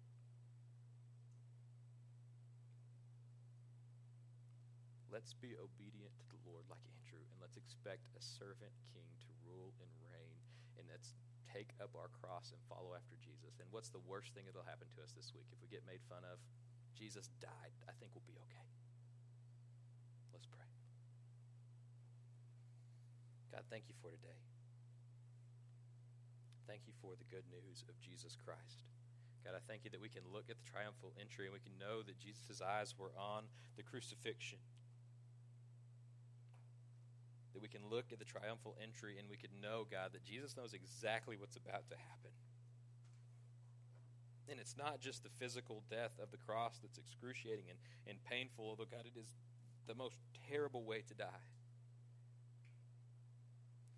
Let's 5.16 5.32
be 5.32 5.56
obedient 5.56 6.12
to 6.12 6.28
the 6.28 6.36
Lord 6.44 6.68
like 6.68 6.84
Andrew, 6.92 7.24
and 7.32 7.40
let's 7.40 7.56
expect 7.56 8.04
a 8.12 8.20
servant 8.20 8.76
king 8.92 9.08
to 9.24 9.32
rule 9.48 9.72
and 9.80 9.88
reign, 10.12 10.36
and 10.76 10.84
let's 10.92 11.16
take 11.48 11.72
up 11.80 11.96
our 11.96 12.12
cross 12.20 12.52
and 12.52 12.60
follow 12.68 12.92
after 12.92 13.16
Jesus. 13.24 13.56
And 13.56 13.64
what's 13.72 13.88
the 13.88 14.04
worst 14.04 14.36
thing 14.36 14.44
that'll 14.44 14.68
happen 14.68 14.92
to 14.92 15.00
us 15.00 15.16
this 15.16 15.32
week 15.32 15.48
if 15.48 15.56
we 15.64 15.72
get 15.72 15.88
made 15.88 16.04
fun 16.04 16.20
of? 16.28 16.36
Jesus 16.92 17.32
died. 17.40 17.72
I 17.88 17.96
think 17.96 18.12
we'll 18.12 18.28
be 18.28 18.36
okay. 18.44 18.68
Let's 20.36 20.44
pray. 20.44 20.68
God, 23.56 23.64
thank 23.72 23.88
you 23.88 23.96
for 24.04 24.12
today. 24.12 24.36
Thank 26.68 26.84
you 26.84 26.92
for 27.00 27.16
the 27.16 27.24
good 27.32 27.48
news 27.48 27.88
of 27.88 27.96
Jesus 28.04 28.36
Christ. 28.36 28.84
God, 29.48 29.56
I 29.56 29.64
thank 29.64 29.88
you 29.88 29.90
that 29.96 30.02
we 30.04 30.12
can 30.12 30.28
look 30.28 30.52
at 30.52 30.60
the 30.60 30.68
triumphal 30.68 31.16
entry 31.16 31.48
and 31.48 31.56
we 31.56 31.64
can 31.64 31.72
know 31.80 32.04
that 32.04 32.20
Jesus' 32.20 32.60
eyes 32.60 32.92
were 33.00 33.16
on 33.16 33.48
the 33.80 33.86
crucifixion 33.86 34.60
that 37.56 37.62
we 37.62 37.72
can 37.72 37.80
look 37.88 38.12
at 38.12 38.18
the 38.18 38.28
triumphal 38.28 38.76
entry 38.84 39.16
and 39.18 39.24
we 39.32 39.40
can 39.40 39.48
know, 39.64 39.88
God, 39.90 40.12
that 40.12 40.22
Jesus 40.22 40.58
knows 40.58 40.74
exactly 40.74 41.40
what's 41.40 41.56
about 41.56 41.88
to 41.88 41.96
happen. 41.96 42.36
And 44.50 44.60
it's 44.60 44.76
not 44.76 45.00
just 45.00 45.24
the 45.24 45.32
physical 45.40 45.82
death 45.88 46.12
of 46.22 46.30
the 46.30 46.36
cross 46.36 46.76
that's 46.82 46.98
excruciating 46.98 47.64
and, 47.70 47.78
and 48.06 48.22
painful, 48.28 48.68
although, 48.68 48.84
God, 48.84 49.08
it 49.08 49.18
is 49.18 49.32
the 49.88 49.94
most 49.94 50.16
terrible 50.50 50.84
way 50.84 51.02
to 51.08 51.14
die. 51.14 51.48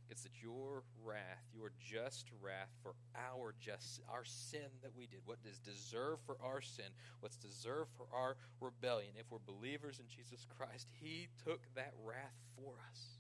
It's 0.09 0.23
that 0.23 0.41
your 0.41 0.85
wrath, 1.05 1.43
your 1.53 1.73
just 1.83 2.31
wrath 2.41 2.71
for 2.81 2.95
our 3.17 3.55
just 3.61 4.01
our 4.09 4.25
sin 4.25 4.71
that 4.83 4.95
we 4.97 5.07
did, 5.07 5.19
what 5.27 5.39
is 5.45 5.59
deserved 5.59 6.23
for 6.25 6.37
our 6.43 6.63
sin, 6.63 6.87
what's 7.21 7.37
deserved 7.37 7.91
for 7.97 8.07
our 8.15 8.37
rebellion, 8.61 9.11
if 9.19 9.27
we're 9.31 9.39
believers 9.45 9.99
in 9.99 10.07
Jesus 10.09 10.47
Christ, 10.57 10.87
He 10.99 11.27
took 11.45 11.61
that 11.75 11.93
wrath 12.07 12.39
for 12.57 12.75
us 12.89 13.18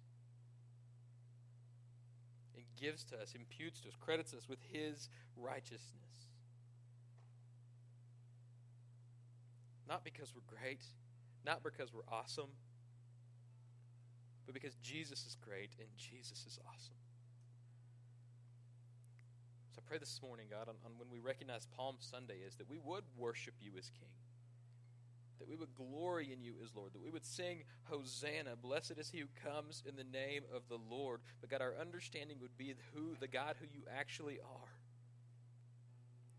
gives 2.80 3.04
to 3.04 3.20
us, 3.20 3.34
imputes 3.34 3.80
to 3.80 3.88
us, 3.88 3.94
credits 4.00 4.34
us 4.34 4.48
with 4.48 4.58
his 4.72 5.08
righteousness. 5.36 6.28
Not 9.88 10.04
because 10.04 10.34
we're 10.34 10.56
great, 10.56 10.84
not 11.46 11.62
because 11.62 11.92
we're 11.92 12.08
awesome, 12.12 12.50
but 14.44 14.54
because 14.54 14.74
Jesus 14.76 15.26
is 15.26 15.36
great 15.40 15.70
and 15.78 15.88
Jesus 15.96 16.44
is 16.46 16.58
awesome. 16.68 16.94
So 19.74 19.80
I 19.80 19.88
pray 19.88 19.98
this 19.98 20.20
morning, 20.22 20.46
God, 20.50 20.68
on, 20.68 20.74
on 20.84 20.92
when 20.98 21.08
we 21.10 21.20
recognize 21.20 21.66
Palm 21.76 21.96
Sunday, 21.98 22.36
is 22.46 22.56
that 22.56 22.68
we 22.68 22.78
would 22.78 23.04
worship 23.16 23.54
you 23.60 23.72
as 23.78 23.90
King 23.90 24.08
that 25.38 25.48
we 25.48 25.56
would 25.56 25.74
glory 25.74 26.32
in 26.32 26.42
you 26.42 26.54
as 26.62 26.74
Lord, 26.74 26.92
that 26.92 27.02
we 27.02 27.10
would 27.10 27.24
sing, 27.24 27.62
Hosanna, 27.84 28.56
blessed 28.60 28.94
is 28.98 29.10
he 29.10 29.18
who 29.18 29.26
comes 29.44 29.82
in 29.86 29.96
the 29.96 30.04
name 30.04 30.42
of 30.54 30.62
the 30.68 30.78
Lord. 30.90 31.20
But 31.40 31.50
God, 31.50 31.62
our 31.62 31.74
understanding 31.80 32.38
would 32.40 32.56
be 32.56 32.74
who 32.94 33.16
the 33.20 33.28
God 33.28 33.56
who 33.60 33.66
you 33.72 33.84
actually 33.96 34.38
are. 34.40 34.72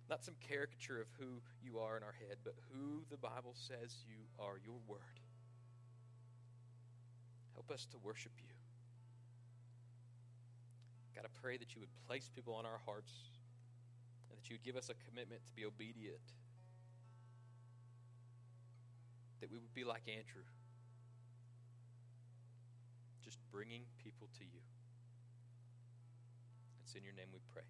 Not 0.10 0.24
some 0.24 0.36
caricature 0.48 1.00
of 1.00 1.08
who 1.20 1.42
you 1.62 1.80
are 1.80 1.96
in 1.96 2.04
our 2.04 2.15
head, 2.28 2.38
but 2.44 2.56
who 2.73 3.04
the 3.12 3.17
Bible 3.17 3.54
says 3.54 3.96
you 4.08 4.26
are, 4.40 4.58
your 4.65 4.80
word. 4.88 5.19
Help 7.54 7.71
us 7.71 7.86
to 7.92 7.98
worship 8.00 8.32
you. 8.38 8.54
God, 11.15 11.26
I 11.26 11.40
pray 11.42 11.58
that 11.58 11.76
you 11.76 11.82
would 11.82 11.94
place 12.08 12.30
people 12.34 12.56
on 12.56 12.65
our 12.65 12.80
hearts 12.86 13.12
and 14.30 14.40
that 14.40 14.50
you 14.50 14.56
would 14.56 14.63
give 14.63 14.76
us 14.76 14.90
a 14.90 14.96
commitment 15.08 15.46
to 15.46 15.54
be 15.54 15.65
obedient 15.65 16.23
that 19.42 19.52
we 19.52 19.58
would 19.58 19.73
be 19.73 19.83
like 19.83 20.04
Andrew, 20.08 20.44
just 23.23 23.37
bringing 23.52 23.83
people 24.04 24.27
to 24.37 24.44
you. 24.44 24.62
It's 26.83 26.96
in 26.96 27.04
your 27.04 27.13
name 27.13 27.27
we 27.31 27.40
pray. 27.54 27.63